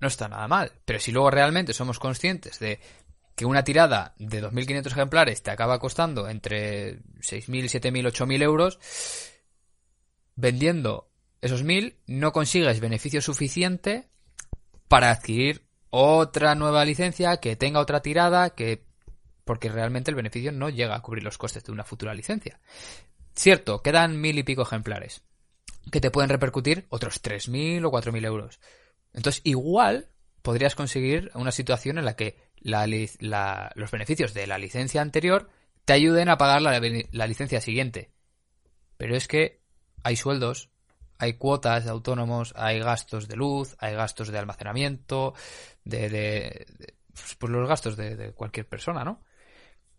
[0.00, 0.72] no está nada mal.
[0.84, 2.80] Pero si luego realmente somos conscientes de
[3.34, 8.78] que una tirada de 2.500 ejemplares te acaba costando entre 6.000, 7.000, 8.000 euros,
[10.36, 11.10] vendiendo
[11.40, 14.08] esos 1.000 no consigues beneficio suficiente
[14.88, 18.84] para adquirir otra nueva licencia que tenga otra tirada que
[19.44, 22.58] porque realmente el beneficio no llega a cubrir los costes de una futura licencia.
[23.34, 25.22] Cierto, quedan mil y pico ejemplares
[25.90, 28.60] que te pueden repercutir otros 3.000 o 4.000 euros.
[29.12, 30.08] Entonces, igual
[30.42, 35.48] podrías conseguir una situación en la que los beneficios de la licencia anterior
[35.84, 36.80] te ayuden a pagar la,
[37.12, 38.10] la licencia siguiente.
[38.96, 39.60] Pero es que
[40.02, 40.70] hay sueldos,
[41.18, 45.34] hay cuotas de autónomos, hay gastos de luz, hay gastos de almacenamiento,
[45.84, 46.94] de, de, de
[47.38, 49.22] pues los gastos de, cualquier persona, ¿no?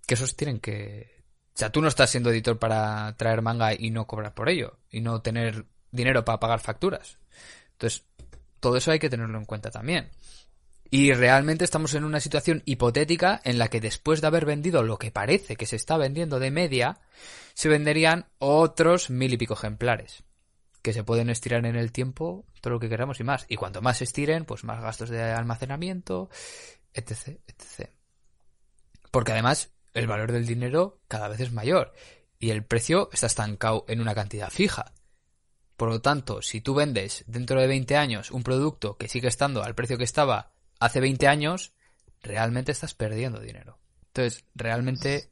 [0.06, 1.24] Que esos tienen que...
[1.56, 4.80] O sea, tú no estás siendo editor para traer manga y no cobrar por ello,
[4.92, 7.18] y no tener dinero para pagar facturas.
[7.72, 8.06] Entonces,
[8.60, 10.12] todo eso hay que tenerlo en cuenta también.
[10.90, 14.98] Y realmente estamos en una situación hipotética en la que después de haber vendido lo
[14.98, 17.00] que parece que se está vendiendo de media,
[17.56, 20.24] se venderían otros mil y pico ejemplares
[20.88, 23.46] que se pueden estirar en el tiempo todo lo que queramos y más.
[23.50, 26.30] Y cuanto más se estiren, pues más gastos de almacenamiento,
[26.94, 27.90] etc, etc.
[29.12, 31.92] Porque además el valor del dinero cada vez es mayor
[32.40, 34.94] y el precio está estancado en una cantidad fija.
[35.76, 39.64] Por lo tanto, si tú vendes dentro de 20 años un producto que sigue estando
[39.64, 41.74] al precio que estaba hace 20 años,
[42.24, 43.78] realmente estás perdiendo dinero.
[44.06, 45.32] Entonces, realmente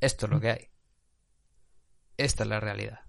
[0.00, 0.68] esto es lo que hay.
[2.16, 3.02] Esta es la realidad.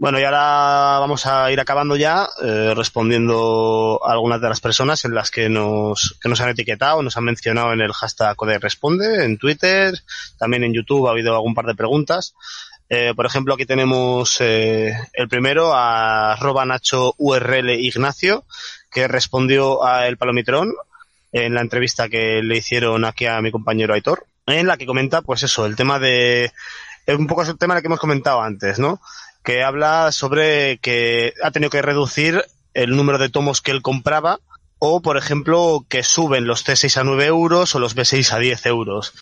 [0.00, 5.04] Bueno, y ahora vamos a ir acabando ya eh, respondiendo a algunas de las personas
[5.04, 8.60] en las que nos, que nos han etiquetado, nos han mencionado en el hashtag Code
[8.60, 9.98] Responde, en Twitter,
[10.38, 12.34] también en YouTube ha habido algún par de preguntas.
[12.88, 18.44] Eh, por ejemplo, aquí tenemos eh, el primero a arroba Nacho URL Ignacio,
[18.92, 20.74] que respondió a El Palomitrón
[21.32, 25.22] en la entrevista que le hicieron aquí a mi compañero Aitor, en la que comenta,
[25.22, 26.52] pues eso, el tema de,
[27.08, 29.00] un poco es el tema que hemos comentado antes, ¿no?
[29.42, 34.40] Que habla sobre que ha tenido que reducir el número de tomos que él compraba
[34.78, 38.66] o, por ejemplo, que suben los C6 a 9 euros o los B6 a 10
[38.66, 39.12] euros.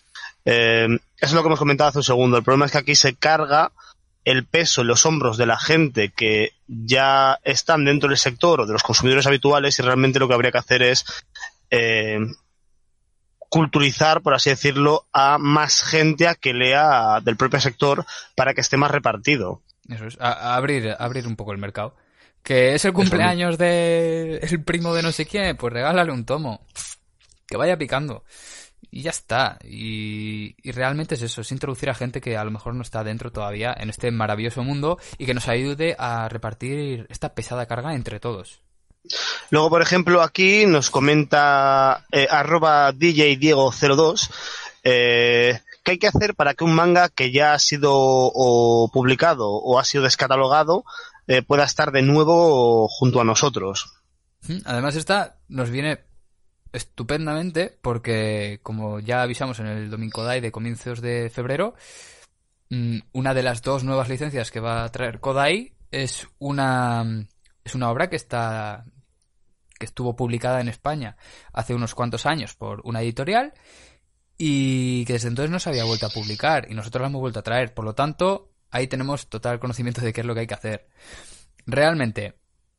[0.45, 0.87] Eh,
[1.17, 2.37] eso es lo que hemos comentado hace un segundo.
[2.37, 3.71] El problema es que aquí se carga
[4.23, 8.65] el peso en los hombros de la gente que ya están dentro del sector o
[8.65, 11.05] de los consumidores habituales y realmente lo que habría que hacer es
[11.69, 12.19] eh,
[13.49, 18.05] culturizar, por así decirlo, a más gente a que lea del propio sector
[18.35, 19.61] para que esté más repartido.
[19.89, 21.95] Eso es, a, a abrir, a abrir un poco el mercado.
[22.43, 26.65] Que es el cumpleaños de el primo de no sé quién, pues regálale un tomo.
[27.47, 28.23] Que vaya picando.
[28.89, 29.57] Y ya está.
[29.63, 33.03] Y, y, realmente es eso, es introducir a gente que a lo mejor no está
[33.03, 37.95] dentro todavía en este maravilloso mundo y que nos ayude a repartir esta pesada carga
[37.95, 38.61] entre todos.
[39.49, 44.29] Luego, por ejemplo, aquí nos comenta eh, arroba DJ Diego02
[44.83, 49.49] eh, ¿Qué hay que hacer para que un manga que ya ha sido o, publicado
[49.49, 50.83] o ha sido descatalogado
[51.27, 53.93] eh, pueda estar de nuevo junto a nosotros?
[54.65, 55.99] Además, esta nos viene
[56.73, 61.73] estupendamente porque, como ya avisamos en el Domingo Kodai de comienzos de febrero,
[62.69, 67.25] mm, una de las dos nuevas licencias que va a traer Kodai es una,
[67.63, 68.83] es una obra que está
[69.79, 71.15] que estuvo publicada en España
[71.53, 73.53] hace unos cuantos años por una editorial
[74.37, 77.39] y que desde entonces no se había vuelto a publicar y nosotros la hemos vuelto
[77.39, 77.73] a traer.
[77.73, 80.87] Por lo tanto, ahí tenemos total conocimiento de qué es lo que hay que hacer.
[81.65, 82.35] Realmente,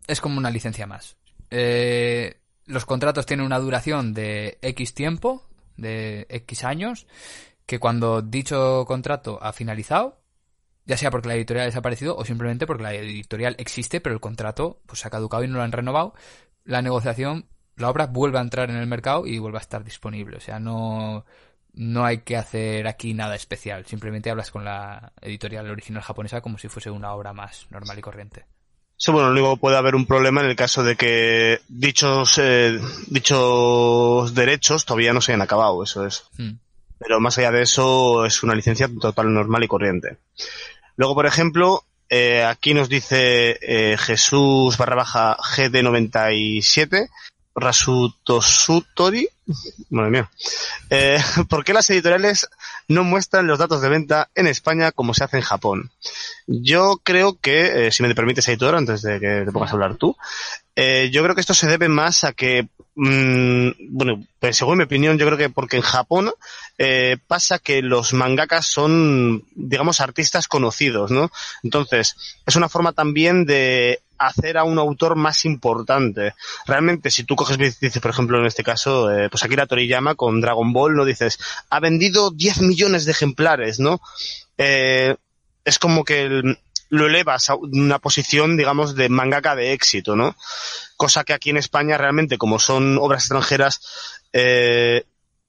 [0.07, 1.17] es como una licencia más.
[1.51, 7.07] Eh, los contratos tienen una duración de X tiempo, de X años,
[7.67, 10.21] que cuando dicho contrato ha finalizado,
[10.85, 14.21] ya sea porque la editorial ha desaparecido o simplemente porque la editorial existe, pero el
[14.21, 16.15] contrato pues, se ha caducado y no lo han renovado,
[16.65, 17.47] la negociación,
[17.77, 20.39] la obra vuelve a entrar en el mercado y vuelve a estar disponible.
[20.39, 21.25] O sea, no,
[21.75, 23.87] no hay que hacer aquí nada especial.
[23.87, 28.03] Simplemente hablas con la editorial original japonesa como si fuese una obra más normal y
[28.03, 28.47] corriente.
[28.97, 34.35] Sí, bueno, luego puede haber un problema en el caso de que dichos, eh, dichos
[34.35, 36.25] derechos todavía no se hayan acabado, eso es.
[36.37, 36.55] Hmm.
[36.99, 40.17] Pero más allá de eso, es una licencia total normal y corriente.
[40.97, 47.09] Luego, por ejemplo, eh, aquí nos dice eh, Jesús barra baja GD97
[47.55, 49.29] Rasutosutori,
[49.91, 50.31] madre mía,
[50.91, 51.19] eh,
[51.49, 52.49] ¿por qué las editoriales
[52.89, 55.91] no muestran los datos de venta en España como se hace en Japón?
[56.47, 59.97] Yo creo que, eh, si me permites, editor, antes de que te pongas a hablar
[59.97, 60.17] tú,
[60.81, 64.85] eh, yo creo que esto se debe más a que, mm, bueno, pues según mi
[64.85, 66.31] opinión, yo creo que porque en Japón
[66.79, 71.33] eh, pasa que los mangakas son, digamos, artistas conocidos, ¿no?
[71.65, 72.15] Entonces,
[72.47, 76.35] es una forma también de hacer a un autor más importante.
[76.65, 80.41] Realmente, si tú coges, dices, por ejemplo, en este caso, eh, pues Akira Toriyama con
[80.41, 81.05] Dragon Ball, ¿no?
[81.05, 84.01] Dices, ha vendido 10 millones de ejemplares, ¿no?
[84.59, 85.17] Eh,
[85.65, 86.57] es como que
[86.89, 90.37] lo elevas a una posición, digamos, de mangaka de éxito, ¿no?
[90.97, 93.81] Cosa que aquí en España realmente, como son obras extranjeras,
[94.33, 95.05] eh,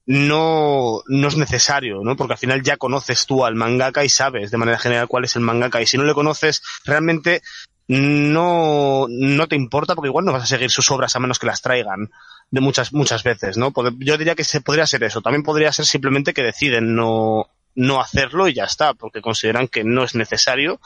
[0.05, 2.15] no, no es necesario, ¿no?
[2.15, 5.35] Porque al final ya conoces tú al mangaka y sabes de manera general cuál es
[5.35, 5.81] el mangaka.
[5.81, 7.41] Y si no le conoces, realmente
[7.87, 11.47] no, no te importa porque igual no vas a seguir sus obras a menos que
[11.47, 12.09] las traigan
[12.51, 13.71] de muchas, muchas veces, ¿no?
[13.99, 15.21] Yo diría que se podría ser eso.
[15.21, 19.83] También podría ser simplemente que deciden no, no hacerlo y ya está, porque consideran que
[19.83, 20.79] no es necesario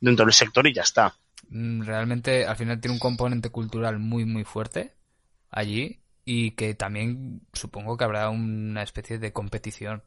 [0.00, 1.14] dentro del sector y ya está.
[1.48, 4.94] Mm, realmente al final tiene un componente cultural muy muy fuerte
[5.50, 10.02] allí y que también supongo que habrá una especie de competición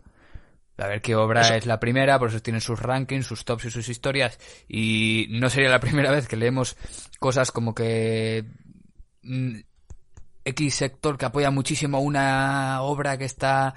[0.78, 3.72] a ver qué obra es la primera, por eso tienen sus rankings, sus tops y
[3.72, 4.40] sus historias.
[4.68, 6.76] Y no sería la primera vez que leemos
[7.20, 8.46] cosas como que
[9.22, 9.60] mm,
[10.46, 13.76] X sector que apoya muchísimo una obra que está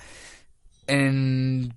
[0.87, 1.75] en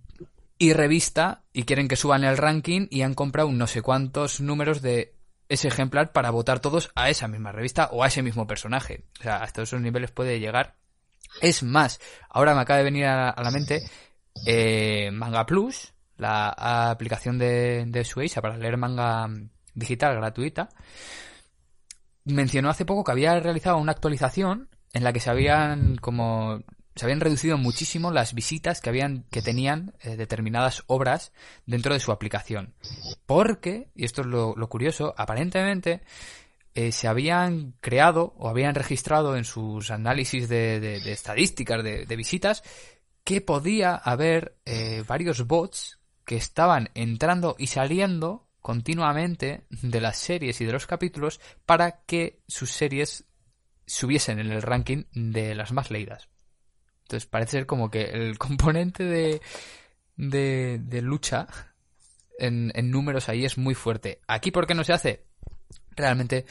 [0.59, 4.83] y revista y quieren que suban el ranking y han comprado no sé cuántos números
[4.83, 5.15] de
[5.47, 9.05] ese ejemplar para votar todos a esa misma revista o a ese mismo personaje.
[9.19, 10.75] O sea, hasta esos niveles puede llegar.
[11.41, 11.99] Es más,
[12.29, 13.81] ahora me acaba de venir a la mente
[14.45, 16.49] eh, manga Plus, la
[16.91, 19.27] aplicación de, de Sueisa para leer manga
[19.73, 20.69] digital gratuita,
[22.25, 26.61] mencionó hace poco que había realizado una actualización en la que se habían como
[26.99, 31.31] se habían reducido muchísimo las visitas que tenían eh, determinadas obras
[31.65, 32.73] dentro de su aplicación
[33.25, 36.01] porque y esto es lo, curioso aparentemente
[36.73, 42.63] eh, se habían creado o habían registrado en sus análisis de, estadísticas de, visitas
[43.23, 50.59] que podía haber eh, varios bots que estaban entrando y saliendo continuamente de las series
[50.59, 53.23] y de los capítulos para que sus series
[53.85, 56.27] subiesen en el ranking de las más leídas.
[57.09, 59.41] Entonces parece ser como que el componente de,
[60.15, 61.47] de, lucha
[62.37, 64.21] en, en, números ahí es muy fuerte.
[64.27, 65.25] ¿Aquí por qué no se hace?
[65.95, 66.45] Realmente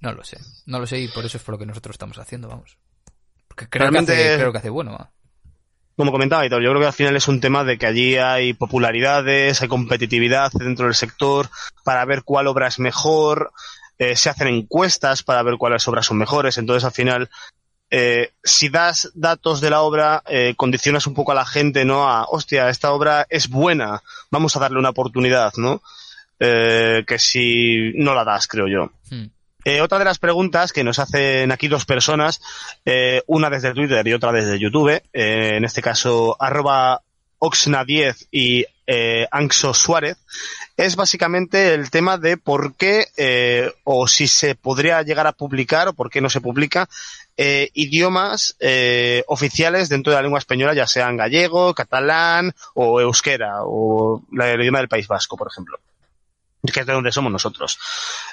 [0.00, 0.38] no lo sé.
[0.64, 2.78] No lo sé y por eso es por lo que nosotros estamos haciendo, vamos.
[3.46, 5.12] Porque creo, que hace, creo que hace bueno
[5.96, 9.60] como comentaba, yo creo que al final es un tema de que allí hay popularidades,
[9.60, 11.50] hay competitividad dentro del sector
[11.84, 13.52] para ver cuál obra es mejor,
[13.98, 17.28] eh, se hacen encuestas para ver cuáles obras son mejores, entonces al final
[17.90, 22.08] eh, si das datos de la obra, eh, condicionas un poco a la gente, ¿no?
[22.08, 25.82] A, hostia, esta obra es buena, vamos a darle una oportunidad, ¿no?
[26.42, 28.90] que si no la das, creo yo.
[29.10, 29.26] Hmm.
[29.64, 32.40] Eh, otra de las preguntas que nos hacen aquí dos personas,
[32.84, 37.02] eh, una desde Twitter y otra desde YouTube, eh, en este caso arroba
[37.38, 38.64] Oxna10 y
[39.30, 40.16] Anxo Suárez,
[40.76, 45.92] es básicamente el tema de por qué o si se podría llegar a publicar o
[45.92, 46.88] por qué no se publica
[47.36, 48.56] idiomas
[49.26, 54.78] oficiales dentro de la lengua española, ya sean gallego, catalán o euskera o el idioma
[54.78, 55.78] del País Vasco, por ejemplo
[56.72, 57.78] que es de donde somos nosotros.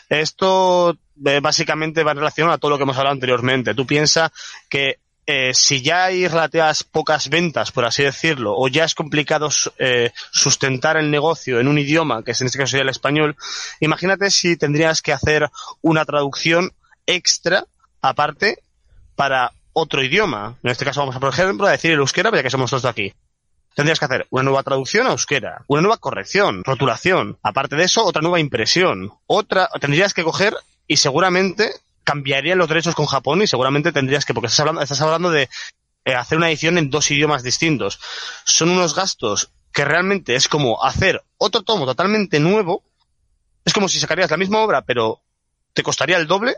[0.09, 3.73] Esto eh, básicamente va en relación a todo lo que hemos hablado anteriormente.
[3.73, 4.31] Tú piensas
[4.69, 9.49] que eh, si ya hay relativas pocas ventas, por así decirlo, o ya es complicado
[9.77, 13.35] eh, sustentar el negocio en un idioma, que es en este caso sería el español,
[13.81, 15.49] imagínate si tendrías que hacer
[15.81, 16.71] una traducción
[17.05, 17.65] extra,
[18.01, 18.63] aparte,
[19.17, 20.55] para otro idioma.
[20.63, 22.83] En este caso vamos a, por ejemplo, a decir el euskera, ya que somos todos
[22.83, 23.13] de aquí
[23.77, 27.37] tendrías que hacer una nueva traducción a euskera, una nueva corrección, rotulación.
[27.43, 29.13] Aparte de eso, otra nueva impresión.
[29.27, 30.55] Otra, tendrías que coger
[30.87, 31.71] y seguramente
[32.03, 35.47] cambiarían los derechos con Japón y seguramente tendrías que, porque estás hablando, estás hablando de
[36.05, 37.99] eh, hacer una edición en dos idiomas distintos.
[38.45, 42.81] Son unos gastos que realmente es como hacer otro tomo totalmente nuevo.
[43.63, 45.21] Es como si sacarías la misma obra, pero
[45.77, 46.55] te costaría el doble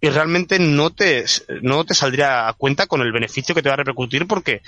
[0.00, 1.24] y realmente no te,
[1.60, 4.62] no te saldría a cuenta con el beneficio que te va a repercutir porque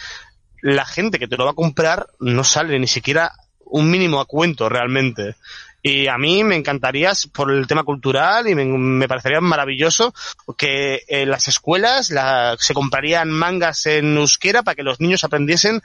[0.61, 4.25] la gente que te lo va a comprar no sale ni siquiera un mínimo a
[4.25, 5.37] cuento realmente.
[5.85, 10.13] Y a mí me encantaría por el tema cultural y me, parecería maravilloso
[10.59, 15.81] que en las escuelas la, se comprarían mangas en euskera para que los niños aprendiesen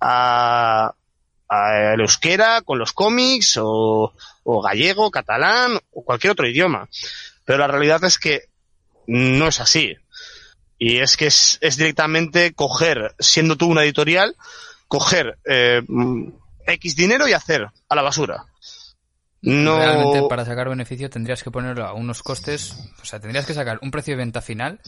[0.00, 0.94] a,
[1.94, 4.14] el euskera con los cómics o
[4.62, 6.88] gallego, catalán o cualquier otro idioma.
[7.48, 8.42] Pero la realidad es que
[9.06, 9.96] no es así.
[10.76, 14.36] Y es que es, directamente coger, siendo tú una editorial,
[14.86, 15.80] coger eh,
[16.66, 18.44] X dinero y hacer a la basura.
[19.40, 19.78] No...
[19.78, 23.78] Realmente para sacar beneficio tendrías que ponerlo a unos costes, o sea, tendrías que sacar
[23.80, 24.78] un precio de venta final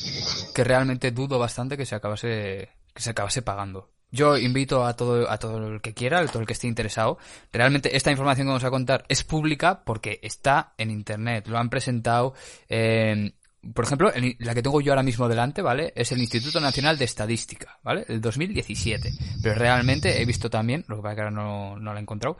[0.54, 3.88] que realmente dudo bastante que se acabase, que se acabase pagando.
[4.12, 7.18] Yo invito a todo, a todo el que quiera, a todo el que esté interesado.
[7.52, 11.46] Realmente esta información que vamos a contar es pública porque está en internet.
[11.46, 12.34] Lo han presentado,
[12.68, 13.32] eh,
[13.74, 15.92] por ejemplo, la que tengo yo ahora mismo delante, ¿vale?
[15.94, 18.04] Es el Instituto Nacional de Estadística, ¿vale?
[18.08, 19.12] El 2017.
[19.42, 22.36] Pero realmente he visto también, lo que pasa que ahora no, no lo he encontrado,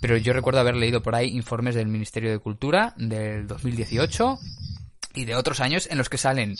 [0.00, 4.38] pero yo recuerdo haber leído por ahí informes del Ministerio de Cultura del 2018
[5.14, 6.54] y de otros años en los que salen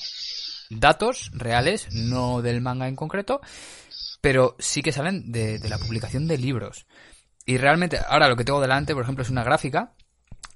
[0.71, 3.41] datos reales, no del manga en concreto,
[4.21, 6.87] pero sí que salen de, la publicación de libros.
[7.47, 9.95] Y realmente, ahora lo que tengo delante, por ejemplo, es una gráfica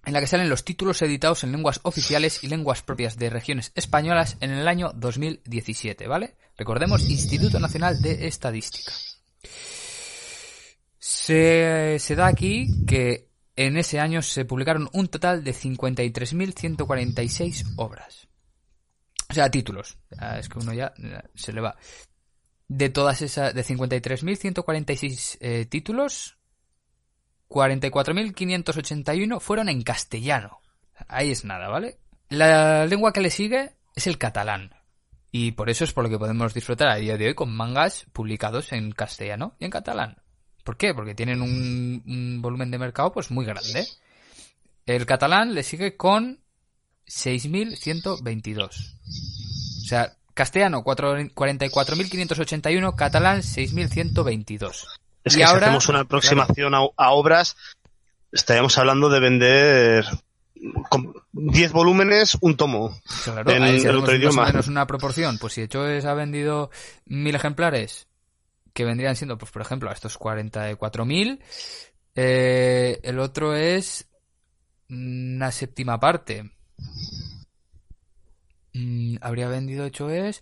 [0.04, 3.72] en la que salen los títulos editados en lenguas oficiales y lenguas propias de regiones
[3.74, 6.36] españolas en el año 2017, ¿vale?
[6.58, 8.92] Recordemos, Instituto Nacional de Estadística.
[10.98, 18.28] Se, se da aquí que en ese año se publicaron un total de 53.146 obras.
[19.30, 19.96] O sea, títulos.
[20.38, 20.92] Es que uno ya
[21.34, 21.76] se le va
[22.68, 26.38] de todas esas, de 53.146 eh, títulos,
[27.48, 30.60] 44.581 fueron en castellano.
[31.08, 31.98] Ahí es nada, ¿vale?
[32.28, 34.74] La lengua que le sigue es el catalán.
[35.30, 38.06] Y por eso es por lo que podemos disfrutar a día de hoy con mangas
[38.12, 40.22] publicados en castellano y en catalán.
[40.62, 40.94] ¿Por qué?
[40.94, 43.86] Porque tienen un, un volumen de mercado pues muy grande.
[44.86, 46.40] El catalán le sigue con
[47.06, 48.94] 6.122.
[49.84, 54.84] O sea, Castellano 44.581, catalán 6.122.
[55.24, 57.56] Es que si hacemos una aproximación a, obras,
[58.30, 60.04] estaríamos hablando de vender
[61.32, 62.98] 10 volúmenes, un tomo.
[63.24, 64.46] Claro, en el otro idioma.
[64.46, 65.38] menos una proporción.
[65.38, 66.70] Pues si Echoes ha vendido
[67.06, 68.06] mil ejemplares,
[68.74, 71.38] que vendrían siendo, pues por ejemplo, a estos 44.000,
[72.16, 74.06] eh, el otro es
[74.90, 76.50] una séptima parte.
[78.74, 80.40] Mm, habría vendido hecho es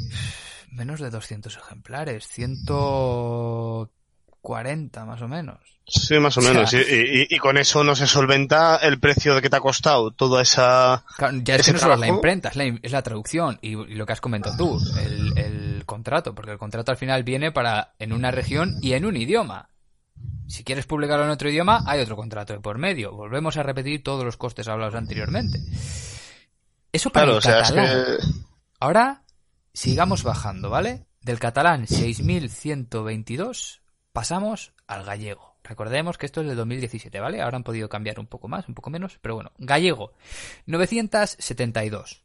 [0.70, 5.58] menos de 200 ejemplares, 140 más o menos.
[5.88, 6.74] Sí, más o, menos.
[6.74, 11.04] Y, con eso no se solventa el precio de que te ha costado toda esa.
[11.44, 12.50] ya es que no solo es la imprenta,
[12.82, 16.90] es la, traducción y, lo que has comentado tú, el, el contrato, porque el contrato
[16.90, 19.70] al final viene para en una región y en un idioma.
[20.48, 23.12] Si quieres publicarlo en otro idioma, hay otro contrato de por medio.
[23.12, 25.60] Volvemos a repetir todos los costes hablados anteriormente.
[26.92, 28.18] Eso para el catalán.
[28.80, 29.22] Ahora,
[29.72, 31.06] sigamos bajando, ¿vale?
[31.20, 33.82] Del catalán 6122
[34.12, 35.56] pasamos al gallego.
[35.62, 37.42] Recordemos que esto es de 2017, ¿vale?
[37.42, 39.50] Ahora han podido cambiar un poco más, un poco menos, pero bueno.
[39.58, 40.12] Gallego,
[40.66, 42.22] 972.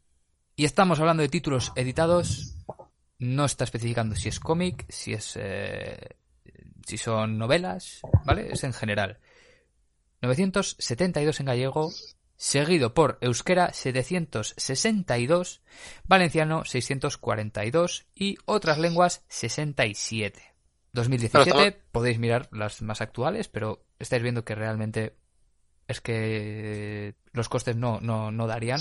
[0.54, 2.54] Y estamos hablando de títulos editados.
[3.18, 5.36] No está especificando si es cómic, si es.
[5.36, 6.16] Eh,
[6.86, 8.52] si son novelas, ¿vale?
[8.52, 9.18] Es en general.
[10.22, 11.92] 972 en gallego,
[12.42, 15.62] seguido por euskera 762,
[16.02, 20.42] valenciano 642 y otras lenguas 67.
[20.92, 25.14] 2017 podéis mirar las más actuales, pero estáis viendo que realmente
[25.86, 28.80] es que los costes no, no, no darían.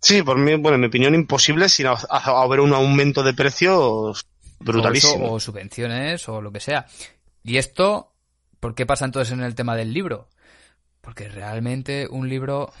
[0.00, 4.26] Sí, por mí, bueno, en mi opinión, imposible sin haber un aumento de precios
[4.58, 5.28] brutalísimo.
[5.28, 6.86] O, o subvenciones o lo que sea.
[7.44, 8.16] Y esto,
[8.58, 10.28] ¿por qué pasa entonces en el tema del libro?
[11.00, 12.72] Porque realmente un libro,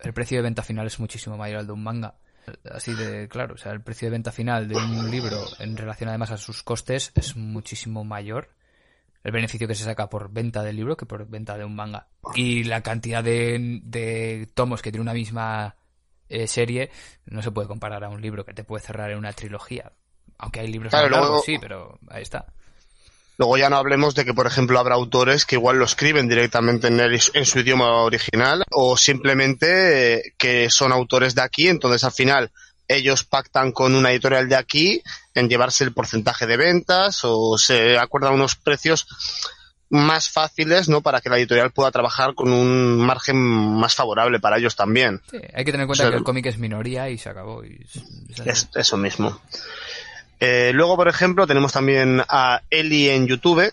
[0.00, 2.14] el precio de venta final es muchísimo mayor al de un manga.
[2.70, 6.08] Así de claro, o sea, el precio de venta final de un libro en relación
[6.08, 8.48] además a sus costes es muchísimo mayor
[9.24, 12.08] el beneficio que se saca por venta del libro que por venta de un manga.
[12.34, 15.76] Y la cantidad de, tomos que tiene una misma
[16.28, 16.90] eh, serie
[17.26, 19.92] no se puede comparar a un libro que te puede cerrar en una trilogía.
[20.38, 22.46] Aunque hay libros más largos, sí, pero ahí está.
[23.38, 26.88] Luego ya no hablemos de que, por ejemplo, habrá autores que igual lo escriben directamente
[26.88, 32.10] en, en su idioma original o simplemente eh, que son autores de aquí, entonces al
[32.10, 32.50] final
[32.88, 35.02] ellos pactan con una editorial de aquí
[35.34, 39.06] en llevarse el porcentaje de ventas o se acuerdan unos precios
[39.90, 41.00] más fáciles, ¿no?
[41.00, 45.22] Para que la editorial pueda trabajar con un margen más favorable para ellos también.
[45.30, 47.64] Sí, hay que tener en cuenta que el cómic es minoría y se acabó.
[47.64, 47.86] Y
[48.44, 49.40] es, eso mismo.
[50.40, 53.72] Eh, luego, por ejemplo, tenemos también a Eli en YouTube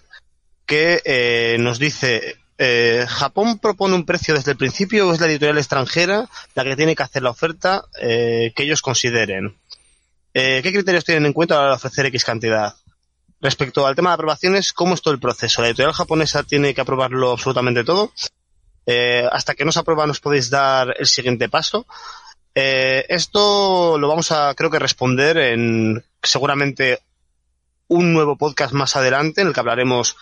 [0.66, 5.28] que eh, nos dice eh, ¿Japón propone un precio desde el principio o es la
[5.28, 9.55] editorial extranjera la que tiene que hacer la oferta que ellos consideren?
[10.34, 12.74] ¿Qué criterios tienen en cuenta para ofrecer X cantidad?
[13.39, 15.61] Respecto al tema de aprobaciones, ¿cómo es todo el proceso?
[15.61, 18.11] ¿La editorial japonesa tiene que aprobarlo absolutamente todo?
[19.32, 21.86] hasta que no se aprueba nos podéis dar el siguiente paso.
[22.53, 27.00] esto lo vamos a, creo que, responder en seguramente
[27.88, 30.18] un nuevo podcast más adelante en el que hablaremos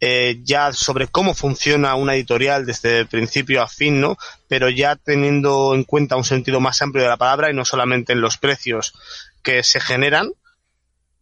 [0.00, 4.16] eh, ya sobre cómo funciona una editorial desde principio a fin, ¿no?
[4.46, 8.12] Pero ya teniendo en cuenta un sentido más amplio de la palabra y no solamente
[8.12, 8.94] en los precios
[9.42, 10.30] que se generan.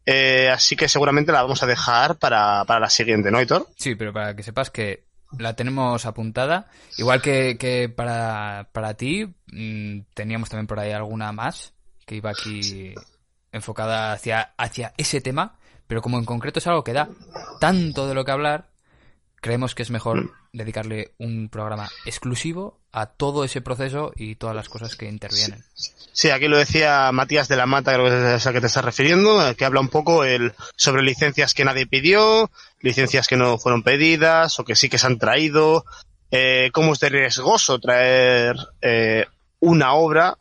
[0.04, 3.66] Eh, así que seguramente la vamos a dejar para, para la siguiente, ¿no, Hitor?
[3.76, 5.04] Sí, pero para que sepas que
[5.38, 6.68] la tenemos apuntada.
[6.98, 11.72] Igual que, que para, para ti, mmm, teníamos también por ahí alguna más
[12.04, 12.94] que iba aquí
[13.56, 17.08] enfocada hacia, hacia ese tema pero como en concreto es algo que da
[17.60, 18.68] tanto de lo que hablar,
[19.40, 20.30] creemos que es mejor mm.
[20.52, 25.64] dedicarle un programa exclusivo a todo ese proceso y todas las cosas que intervienen.
[26.12, 28.84] Sí, aquí lo decía Matías de la Mata, creo que es a que te estás
[28.84, 32.50] refiriendo, que habla un poco el, sobre licencias que nadie pidió,
[32.80, 35.84] licencias que no fueron pedidas o que sí que se han traído,
[36.30, 39.26] eh, cómo es de riesgoso traer eh,
[39.60, 40.38] una obra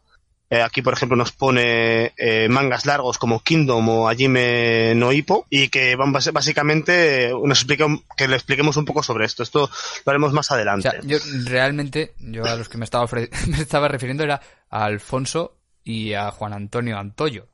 [0.49, 5.47] eh, aquí, por ejemplo, nos pone eh, mangas largos como Kingdom o Ajime no Hippo
[5.49, 9.41] y que van básicamente nos explica, que le expliquemos un poco sobre esto.
[9.41, 9.69] Esto
[10.05, 10.87] lo haremos más adelante.
[10.87, 13.07] O sea, yo realmente, yo a los que me estaba,
[13.47, 14.39] me estaba refiriendo era
[14.69, 17.47] a Alfonso y a Juan Antonio Antoyo,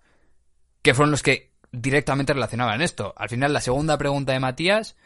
[0.81, 3.13] que fueron los que directamente relacionaban esto.
[3.15, 4.97] Al final, la segunda pregunta de Matías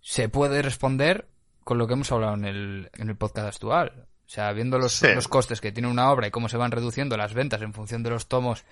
[0.00, 1.26] se puede responder
[1.64, 4.06] con lo que hemos hablado en el, en el podcast actual.
[4.26, 7.16] O sea, viendo los, los, costes que tiene una obra y cómo se van reduciendo
[7.16, 8.64] las ventas en función de los tomos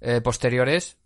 [0.00, 0.96] eh, posteriores,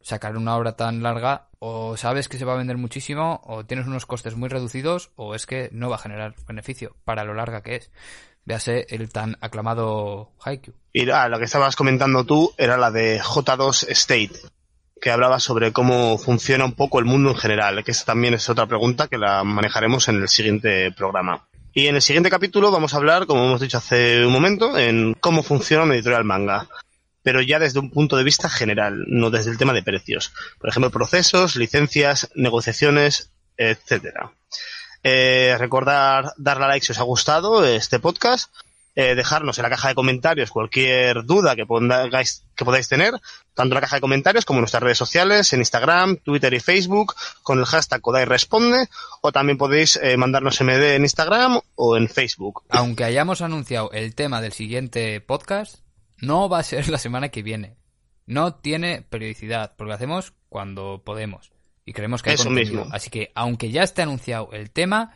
[0.00, 3.86] sacar una obra tan larga o sabes que se va a vender muchísimo o tienes
[3.86, 7.62] unos costes muy reducidos o es que no va a generar beneficio para lo larga
[7.62, 7.90] que es.
[8.44, 10.74] Véase el tan aclamado Haikyuu.
[10.92, 14.40] Y ah, lo que estabas comentando tú era la de J2 State,
[15.00, 18.48] que hablaba sobre cómo funciona un poco el mundo en general, que esa también es
[18.48, 21.47] otra pregunta que la manejaremos en el siguiente programa.
[21.74, 25.14] Y en el siguiente capítulo vamos a hablar, como hemos dicho hace un momento, en
[25.14, 26.66] cómo funciona una editorial manga.
[27.22, 30.32] Pero ya desde un punto de vista general, no desde el tema de precios.
[30.58, 34.32] Por ejemplo, procesos, licencias, negociaciones, etcétera.
[35.02, 38.52] Eh, recordar darle a like si os ha gustado este podcast
[39.00, 43.14] eh, dejarnos en la caja de comentarios cualquier duda que podáis, que podáis tener,
[43.54, 46.58] tanto en la caja de comentarios como en nuestras redes sociales, en Instagram, Twitter y
[46.58, 48.88] Facebook, con el hashtag Kodai Responde,
[49.20, 52.64] o también podéis eh, mandarnos MD en Instagram o en Facebook.
[52.70, 55.76] Aunque hayamos anunciado el tema del siguiente podcast,
[56.16, 57.76] no va a ser la semana que viene.
[58.26, 61.52] No tiene periodicidad, porque lo hacemos cuando podemos.
[61.84, 62.88] Y creemos que hay Eso mismo.
[62.90, 65.14] Así que, aunque ya esté anunciado el tema,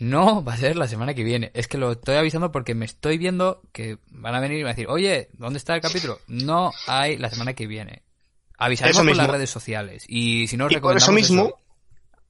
[0.00, 1.50] no, va a ser la semana que viene.
[1.52, 4.70] Es que lo estoy avisando porque me estoy viendo que van a venir y van
[4.70, 6.18] a decir, oye, ¿dónde está el capítulo?
[6.26, 8.02] No hay la semana que viene.
[8.56, 10.04] Avisaremos por las redes sociales.
[10.08, 11.52] Y si no os y por eso mismo,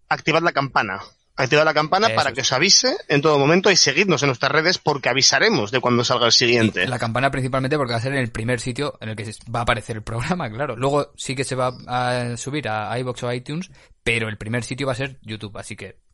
[0.08, 1.00] activad la campana.
[1.36, 4.78] Activad la campana para que os avise en todo momento y seguidnos en nuestras redes
[4.78, 6.88] porque avisaremos de cuando salga el siguiente.
[6.88, 9.60] La campana principalmente porque va a ser en el primer sitio en el que va
[9.60, 10.74] a aparecer el programa, claro.
[10.74, 13.70] Luego sí que se va a subir a iBox o iTunes,
[14.02, 16.09] pero el primer sitio va a ser YouTube, así que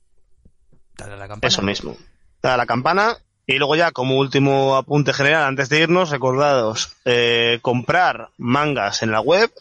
[0.98, 1.48] la campana.
[1.48, 1.96] Eso mismo.
[2.42, 3.16] Dale la campana.
[3.46, 9.12] Y luego ya, como último apunte general, antes de irnos, recordados, eh, comprar mangas en
[9.12, 9.52] la web,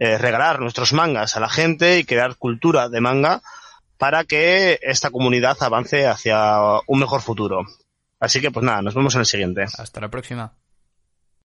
[0.00, 3.40] eh, regalar nuestros mangas a la gente y crear cultura de manga
[3.98, 7.66] para que esta comunidad avance hacia un mejor futuro.
[8.18, 9.64] Así que pues nada, nos vemos en el siguiente.
[9.78, 10.54] Hasta la próxima.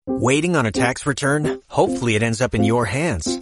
[0.05, 1.61] Waiting on a tax return?
[1.67, 3.41] Hopefully it ends up in your hands.